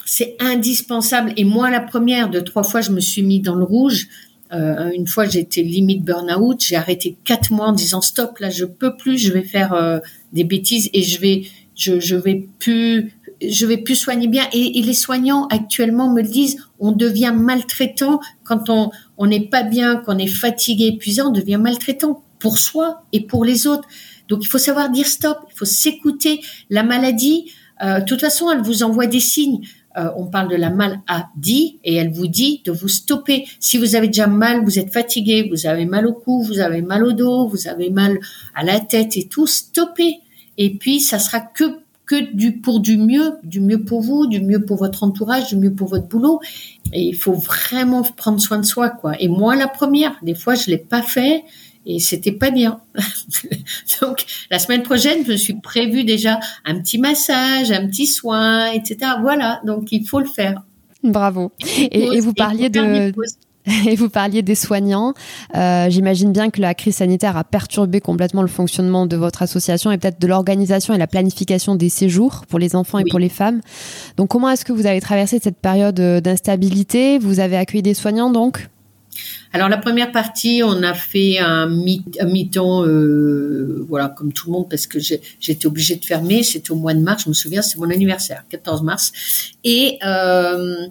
[0.06, 1.34] C'est indispensable.
[1.36, 4.08] Et moi, la première, de trois fois, je me suis mis dans le rouge.
[4.52, 6.60] Euh, une fois, j'étais limite burn-out.
[6.60, 9.98] J'ai arrêté quatre mois en disant stop, là, je peux plus, je vais faire euh,
[10.32, 11.42] des bêtises et je vais,
[11.74, 13.12] je, je vais plus,
[13.46, 14.46] je vais plus soigner bien.
[14.52, 19.46] Et, et, les soignants actuellement me le disent, on devient maltraitant quand on on n'est
[19.48, 23.86] pas bien, qu'on est fatigué, épuisé, on devient maltraitant pour soi et pour les autres.
[24.28, 26.40] Donc il faut savoir dire stop, il faut s'écouter.
[26.70, 27.50] La maladie,
[27.82, 29.60] euh, de toute façon, elle vous envoie des signes.
[29.98, 33.46] Euh, on parle de la maladie et elle vous dit de vous stopper.
[33.58, 36.82] Si vous avez déjà mal, vous êtes fatigué, vous avez mal au cou, vous avez
[36.82, 38.18] mal au dos, vous avez mal
[38.54, 40.20] à la tête et tout, stoppez.
[40.56, 41.64] Et puis ça sera que
[42.06, 45.56] que du pour du mieux, du mieux pour vous, du mieux pour votre entourage, du
[45.56, 46.40] mieux pour votre boulot.
[46.92, 49.20] Et il faut vraiment prendre soin de soi, quoi.
[49.20, 51.44] Et moi, la première, des fois, je l'ai pas fait
[51.88, 52.80] et c'était pas bien.
[54.00, 58.70] Donc la semaine prochaine, je me suis prévu déjà un petit massage, un petit soin,
[58.70, 58.98] etc.
[59.20, 60.62] Voilà, donc il faut le faire.
[61.02, 61.52] Bravo.
[61.90, 63.12] Et, vous parliez de
[63.86, 65.14] et vous parliez des soignants.
[65.54, 69.90] Euh, J'imagine bien que la crise sanitaire a perturbé complètement le fonctionnement de votre association
[69.90, 73.28] et peut-être de l'organisation et la planification des séjours pour les enfants et pour les
[73.28, 73.60] femmes.
[74.16, 77.18] Donc comment est-ce que vous avez traversé cette période d'instabilité?
[77.18, 78.68] Vous avez accueilli des soignants donc?
[79.52, 82.04] Alors la première partie, on a fait un, mi-
[82.52, 86.42] temps euh, voilà, comme tout le monde, parce que j'étais obligée de fermer.
[86.42, 89.12] C'était au mois de mars, je me souviens, c'est mon anniversaire, 14 mars.
[89.64, 90.86] Et euh,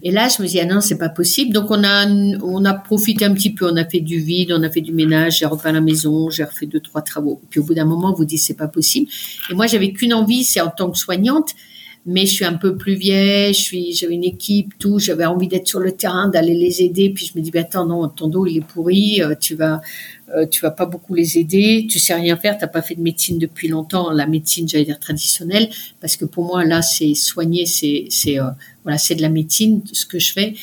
[0.00, 1.52] et là, je me dis ah non, c'est pas possible.
[1.52, 4.62] Donc on a on a profité un petit peu, on a fait du vide, on
[4.62, 7.40] a fait du ménage, j'ai repeint la maison, j'ai refait deux trois travaux.
[7.50, 9.08] Puis au bout d'un moment, on vous dit c'est pas possible.
[9.50, 11.50] Et moi, j'avais qu'une envie, c'est en tant que soignante,
[12.10, 15.46] mais je suis un peu plus vieille, je suis, j'avais une équipe, tout, j'avais envie
[15.46, 18.28] d'être sur le terrain, d'aller les aider, puis je me dis, ben attends, non, ton
[18.28, 19.82] dos il est pourri, euh, tu vas,
[20.34, 23.02] euh, tu vas pas beaucoup les aider, tu sais rien faire, t'as pas fait de
[23.02, 25.68] médecine depuis longtemps, la médecine, j'allais dire traditionnelle,
[26.00, 28.44] parce que pour moi là, c'est soigner, c'est, c'est, euh,
[28.84, 30.54] voilà, c'est de la médecine, ce que je fais.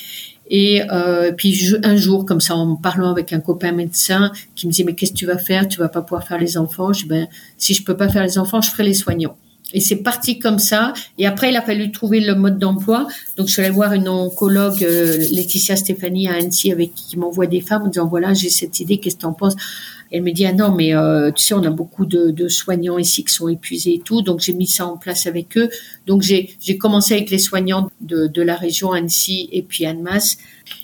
[0.50, 4.72] Et euh, puis un jour, comme ça, en parlant avec un copain médecin, qui me
[4.72, 5.68] disait mais qu'est-ce que tu vas faire?
[5.68, 6.94] Tu vas pas pouvoir faire les enfants.
[6.94, 7.28] Je dis ben
[7.58, 9.36] si je peux pas faire les enfants, je ferai les soignants.
[9.74, 10.94] Et c'est parti comme ça.
[11.18, 13.08] Et après, il a fallu trouver le mode d'emploi.
[13.36, 17.48] Donc, je suis allée voir une oncologue, euh, Laetitia Stéphanie à Annecy, avec qui m'envoie
[17.48, 19.56] des femmes en disant voilà, j'ai cette idée, qu'est-ce que tu en penses?
[20.12, 23.00] Elle me dit ah non, mais euh, tu sais, on a beaucoup de, de, soignants
[23.00, 24.22] ici qui sont épuisés et tout.
[24.22, 25.70] Donc, j'ai mis ça en place avec eux.
[26.06, 30.38] Donc, j'ai commencé avec les soignants de, de la région Annecy et puis Annemasse.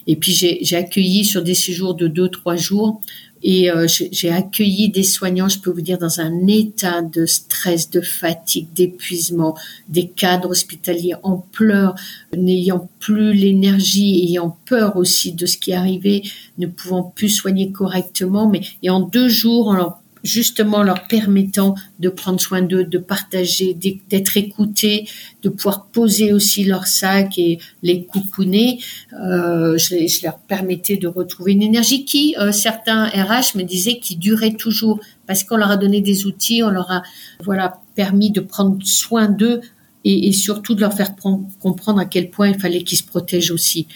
[0.07, 2.99] Et puis, j'ai accueilli sur des séjours de deux, trois jours
[3.44, 7.89] et euh, j'ai accueilli des soignants, je peux vous dire, dans un état de stress,
[7.89, 9.58] de fatigue, d'épuisement,
[9.89, 11.96] des cadres hospitaliers en pleurs,
[12.36, 16.22] n'ayant plus l'énergie, ayant peur aussi de ce qui arrivait,
[16.58, 18.48] ne pouvant plus soigner correctement.
[18.48, 24.38] Mais et en deux jours, justement leur permettant de prendre soin d'eux, de partager, d'être
[24.38, 25.07] écoutés,
[25.43, 28.80] de pouvoir poser aussi leur sac et les coucouner.
[29.13, 34.15] Euh, je, leur permettais de retrouver une énergie qui, euh, certains RH me disaient, qui
[34.15, 37.03] durait toujours parce qu'on leur a donné des outils, on leur a
[37.43, 39.61] voilà permis de prendre soin d'eux
[40.03, 41.15] et, et, surtout de leur faire
[41.59, 43.88] comprendre à quel point il fallait qu'ils se protègent aussi.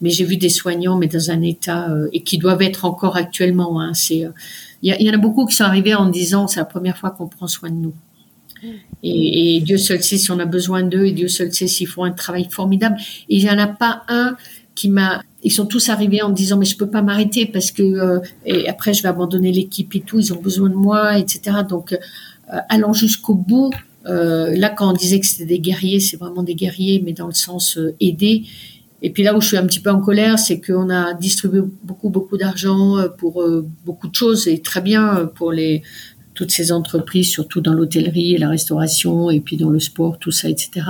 [0.00, 3.16] Mais j'ai vu des soignants, mais dans un état euh, et qui doivent être encore
[3.16, 3.80] actuellement.
[3.80, 4.30] Hein, c'est euh,
[4.82, 7.26] il y, en a beaucoup qui sont arrivés en disant c'est la première fois qu'on
[7.26, 7.94] prend soin de nous.
[9.02, 11.86] Et, et, Dieu seul sait si on a besoin d'eux et Dieu seul sait s'ils
[11.86, 12.96] font un travail formidable.
[13.28, 14.36] Et il n'y en a pas un
[14.74, 15.22] qui m'a.
[15.44, 18.68] Ils sont tous arrivés en disant mais je peux pas m'arrêter parce que euh, et
[18.68, 20.18] après je vais abandonner l'équipe et tout.
[20.18, 21.58] Ils ont besoin de moi, etc.
[21.68, 23.70] Donc euh, allant jusqu'au bout.
[24.06, 27.26] Euh, là, quand on disait que c'était des guerriers, c'est vraiment des guerriers, mais dans
[27.26, 28.44] le sens euh, aider.
[29.02, 31.60] Et puis là où je suis un petit peu en colère, c'est qu'on a distribué
[31.82, 35.82] beaucoup, beaucoup d'argent euh, pour euh, beaucoup de choses et très bien euh, pour les
[36.34, 40.30] toutes ces entreprises, surtout dans l'hôtellerie et la restauration et puis dans le sport, tout
[40.30, 40.86] ça, etc.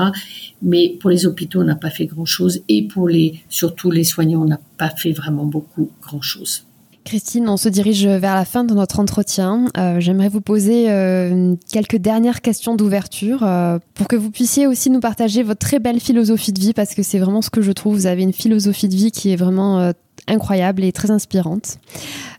[0.61, 4.43] Mais pour les hôpitaux, on n'a pas fait grand-chose et pour les, surtout les soignants,
[4.43, 6.68] on n'a pas fait vraiment beaucoup grand-chose.
[7.09, 9.65] Christine, on se dirige vers la fin de notre entretien.
[9.79, 14.91] Euh, J'aimerais vous poser euh, quelques dernières questions d'ouverture euh, pour que vous puissiez aussi
[14.91, 17.73] nous partager votre très belle philosophie de vie parce que c'est vraiment ce que je
[17.73, 17.95] trouve.
[17.95, 19.91] Vous avez une philosophie de vie qui est vraiment
[20.27, 21.79] incroyable et très inspirante.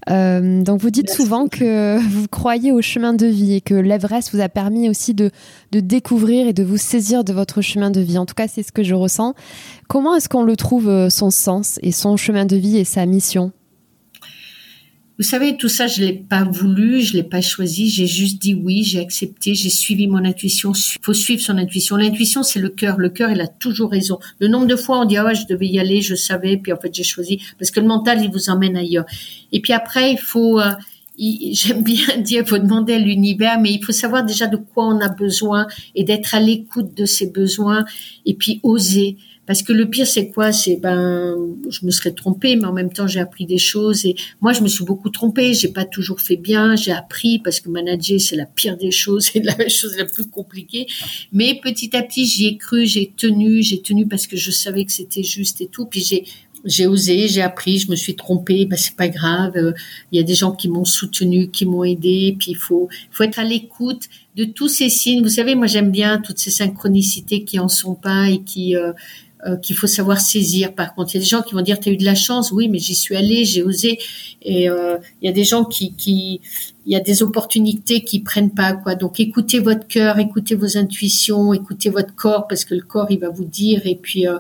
[0.08, 1.24] Donc vous dites Merci.
[1.24, 5.16] souvent que vous croyez au chemin de vie et que l'Everest vous a permis aussi
[5.16, 5.32] de,
[5.72, 8.20] de découvrir et de vous saisir de votre chemin de vie.
[8.20, 9.34] En tout cas, c'est ce que je ressens.
[9.88, 13.52] Comment est-ce qu'on le trouve son sens et son chemin de vie et sa mission?
[15.20, 18.56] Vous savez, tout ça, je l'ai pas voulu, je l'ai pas choisi, j'ai juste dit
[18.56, 20.72] oui, j'ai accepté, j'ai suivi mon intuition.
[21.02, 21.98] Faut suivre son intuition.
[21.98, 22.98] L'intuition, c'est le cœur.
[22.98, 24.18] Le cœur, il a toujours raison.
[24.40, 26.72] Le nombre de fois, on dit ah ouais, je devais y aller, je savais, puis
[26.72, 29.06] en fait, j'ai choisi parce que le mental, il vous emmène ailleurs.
[29.52, 30.72] Et puis après, il faut euh,
[31.52, 34.86] j'aime bien dire, il faut demander à l'univers, mais il faut savoir déjà de quoi
[34.86, 37.84] on a besoin et d'être à l'écoute de ses besoins
[38.26, 39.18] et puis oser.
[39.50, 40.52] Parce que le pire, c'est quoi?
[40.52, 41.36] C'est ben,
[41.72, 44.06] je me serais trompée, mais en même temps, j'ai appris des choses.
[44.06, 45.56] Et moi, je me suis beaucoup trompée.
[45.56, 46.76] J'ai pas toujours fait bien.
[46.76, 50.28] J'ai appris parce que manager, c'est la pire des choses, c'est la chose la plus
[50.30, 50.86] compliquée.
[51.32, 54.86] Mais petit à petit, j'y ai cru, j'ai tenu, j'ai tenu parce que je savais
[54.86, 55.88] que c'était juste et tout.
[55.88, 56.26] Puis j'ai
[56.66, 59.54] j'ai osé, j'ai appris, je me suis trompée, ben c'est pas grave.
[60.12, 62.36] Il y a des gens qui m'ont soutenu, qui m'ont aidé.
[62.38, 65.24] Puis il faut, faut être à l'écoute de tous ces signes.
[65.24, 68.92] Vous savez, moi j'aime bien toutes ces synchronicités qui en sont pas et qui euh,
[69.48, 70.74] euh, qu'il faut savoir saisir.
[70.76, 72.52] Par contre, il y a des gens qui vont dire, tu eu de la chance,
[72.52, 73.98] oui, mais j'y suis allée, j'ai osé.
[74.42, 76.42] Et euh, il y a des gens qui, qui,
[76.86, 78.96] il y a des opportunités qui prennent pas, quoi.
[78.96, 83.20] Donc, écoutez votre cœur, écoutez vos intuitions, écoutez votre corps, parce que le corps, il
[83.20, 83.82] va vous dire.
[83.86, 84.40] Et puis, euh,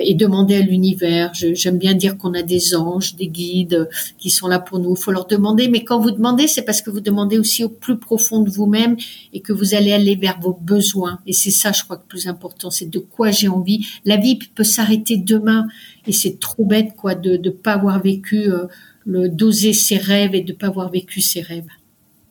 [0.00, 1.32] et demander à l'univers.
[1.34, 4.94] J'aime bien dire qu'on a des anges, des guides qui sont là pour nous.
[4.96, 7.68] Il faut leur demander, mais quand vous demandez, c'est parce que vous demandez aussi au
[7.68, 8.96] plus profond de vous-même
[9.32, 11.18] et que vous allez aller vers vos besoins.
[11.26, 13.86] Et c'est ça, je crois, que le plus important, c'est de quoi j'ai envie.
[14.04, 15.66] La vie peut s'arrêter demain
[16.06, 18.66] et c'est trop bête, quoi, de ne pas avoir vécu, euh,
[19.06, 21.68] d'oser ses rêves et de pas avoir vécu ses rêves.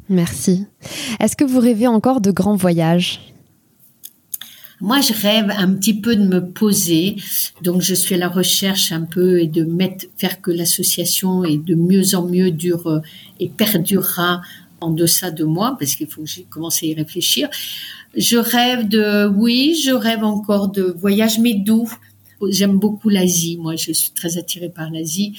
[0.09, 0.65] Merci.
[1.19, 3.32] Est-ce que vous rêvez encore de grands voyages?
[4.84, 7.15] Moi, je rêve un petit peu de me poser.
[7.61, 11.57] Donc, je suis à la recherche un peu et de mettre, faire que l'association est
[11.57, 12.99] de mieux en mieux dure euh,
[13.39, 14.41] et perdurera
[14.81, 17.47] en deçà de moi, parce qu'il faut que j'ai commencé à y réfléchir.
[18.17, 21.89] Je rêve de, oui, je rêve encore de voyages, mais doux.
[22.49, 23.57] J'aime beaucoup l'Asie.
[23.57, 25.33] Moi, je suis très attirée par l'Asie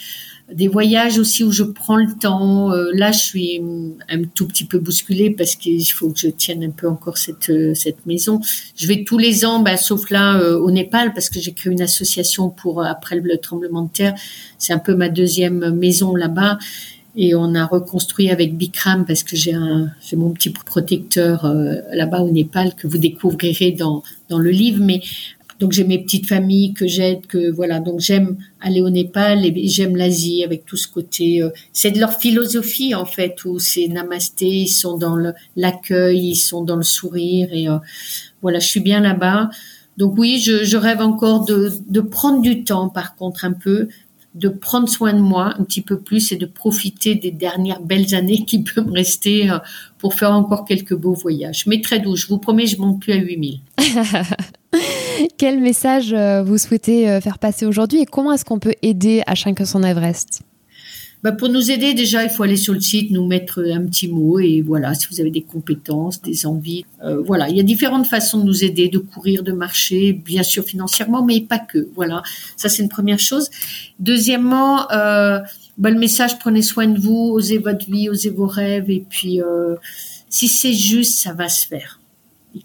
[0.52, 2.70] des voyages aussi où je prends le temps.
[2.72, 3.62] Euh, là, je suis
[4.10, 7.50] un tout petit peu bousculée parce qu'il faut que je tienne un peu encore cette
[7.50, 8.40] euh, cette maison.
[8.76, 11.72] Je vais tous les ans, bah, sauf là euh, au Népal parce que j'ai créé
[11.72, 14.14] une association pour après le tremblement de terre.
[14.58, 16.58] C'est un peu ma deuxième maison là-bas.
[17.16, 21.46] Et on a reconstruit avec Bikram parce que j'ai un, j'ai mon petit protecteur
[21.92, 24.82] là-bas au Népal que vous découvrirez dans dans le livre.
[24.82, 25.00] Mais
[25.60, 27.80] donc j'ai mes petites familles que j'aide, que voilà.
[27.80, 31.42] Donc j'aime aller au Népal et j'aime l'Asie avec tout ce côté.
[31.42, 35.16] Euh, c'est de leur philosophie en fait où c'est namasté, ils sont dans
[35.56, 37.78] l'accueil, ils sont dans le sourire et euh,
[38.42, 39.50] voilà, je suis bien là-bas.
[39.96, 43.88] Donc oui, je, je rêve encore de, de prendre du temps par contre un peu
[44.34, 48.14] de prendre soin de moi un petit peu plus et de profiter des dernières belles
[48.14, 49.58] années qui peuvent me rester euh,
[49.98, 51.66] pour faire encore quelques beaux voyages.
[51.66, 53.60] Mais très doux, je vous promets, je monte plus à 8000.
[55.38, 59.22] Quel message euh, vous souhaitez euh, faire passer aujourd'hui et comment est-ce qu'on peut aider
[59.26, 60.42] à chacun son Everest?
[61.24, 64.06] Bah, Pour nous aider, déjà, il faut aller sur le site, nous mettre un petit
[64.06, 66.84] mot et voilà, si vous avez des compétences, des envies.
[67.02, 70.42] Euh, voilà, il y a différentes façons de nous aider, de courir, de marcher, bien
[70.42, 71.88] sûr financièrement, mais pas que.
[71.96, 72.22] Voilà,
[72.56, 73.50] ça c'est une première chose.
[73.98, 75.40] Deuxièmement, euh,
[75.78, 79.42] bah, le message, prenez soin de vous, osez votre vie, osez vos rêves et puis
[79.42, 79.74] euh,
[80.28, 82.00] si c'est juste, ça va se faire.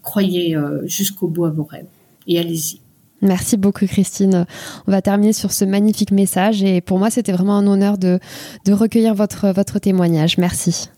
[0.03, 1.87] croyez euh, jusqu'au bout à vos rêves
[2.27, 2.79] et allez-y.
[3.21, 4.45] Merci beaucoup Christine.
[4.87, 8.19] On va terminer sur ce magnifique message et pour moi c'était vraiment un honneur de,
[8.65, 10.37] de recueillir votre, votre témoignage.
[10.37, 10.89] Merci.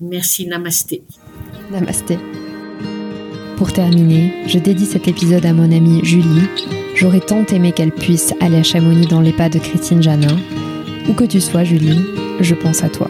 [0.00, 1.02] Merci, namasté.
[1.70, 2.18] Namasté.
[3.56, 6.48] Pour terminer, je dédie cet épisode à mon amie Julie.
[6.94, 10.36] J'aurais tant aimé qu'elle puisse aller à Chamonix dans les pas de Christine Janin.
[11.08, 12.04] Où que tu sois Julie,
[12.40, 13.08] je pense à toi.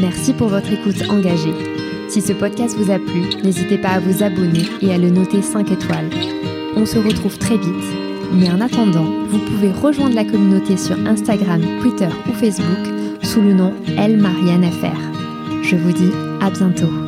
[0.00, 1.54] Merci pour votre écoute engagée.
[2.08, 5.42] Si ce podcast vous a plu, n'hésitez pas à vous abonner et à le noter
[5.42, 6.08] 5 étoiles.
[6.76, 7.84] On se retrouve très vite,
[8.32, 13.52] mais en attendant, vous pouvez rejoindre la communauté sur Instagram, Twitter ou Facebook sous le
[13.52, 14.70] nom Elle Marianne
[15.62, 17.07] Je vous dis à bientôt.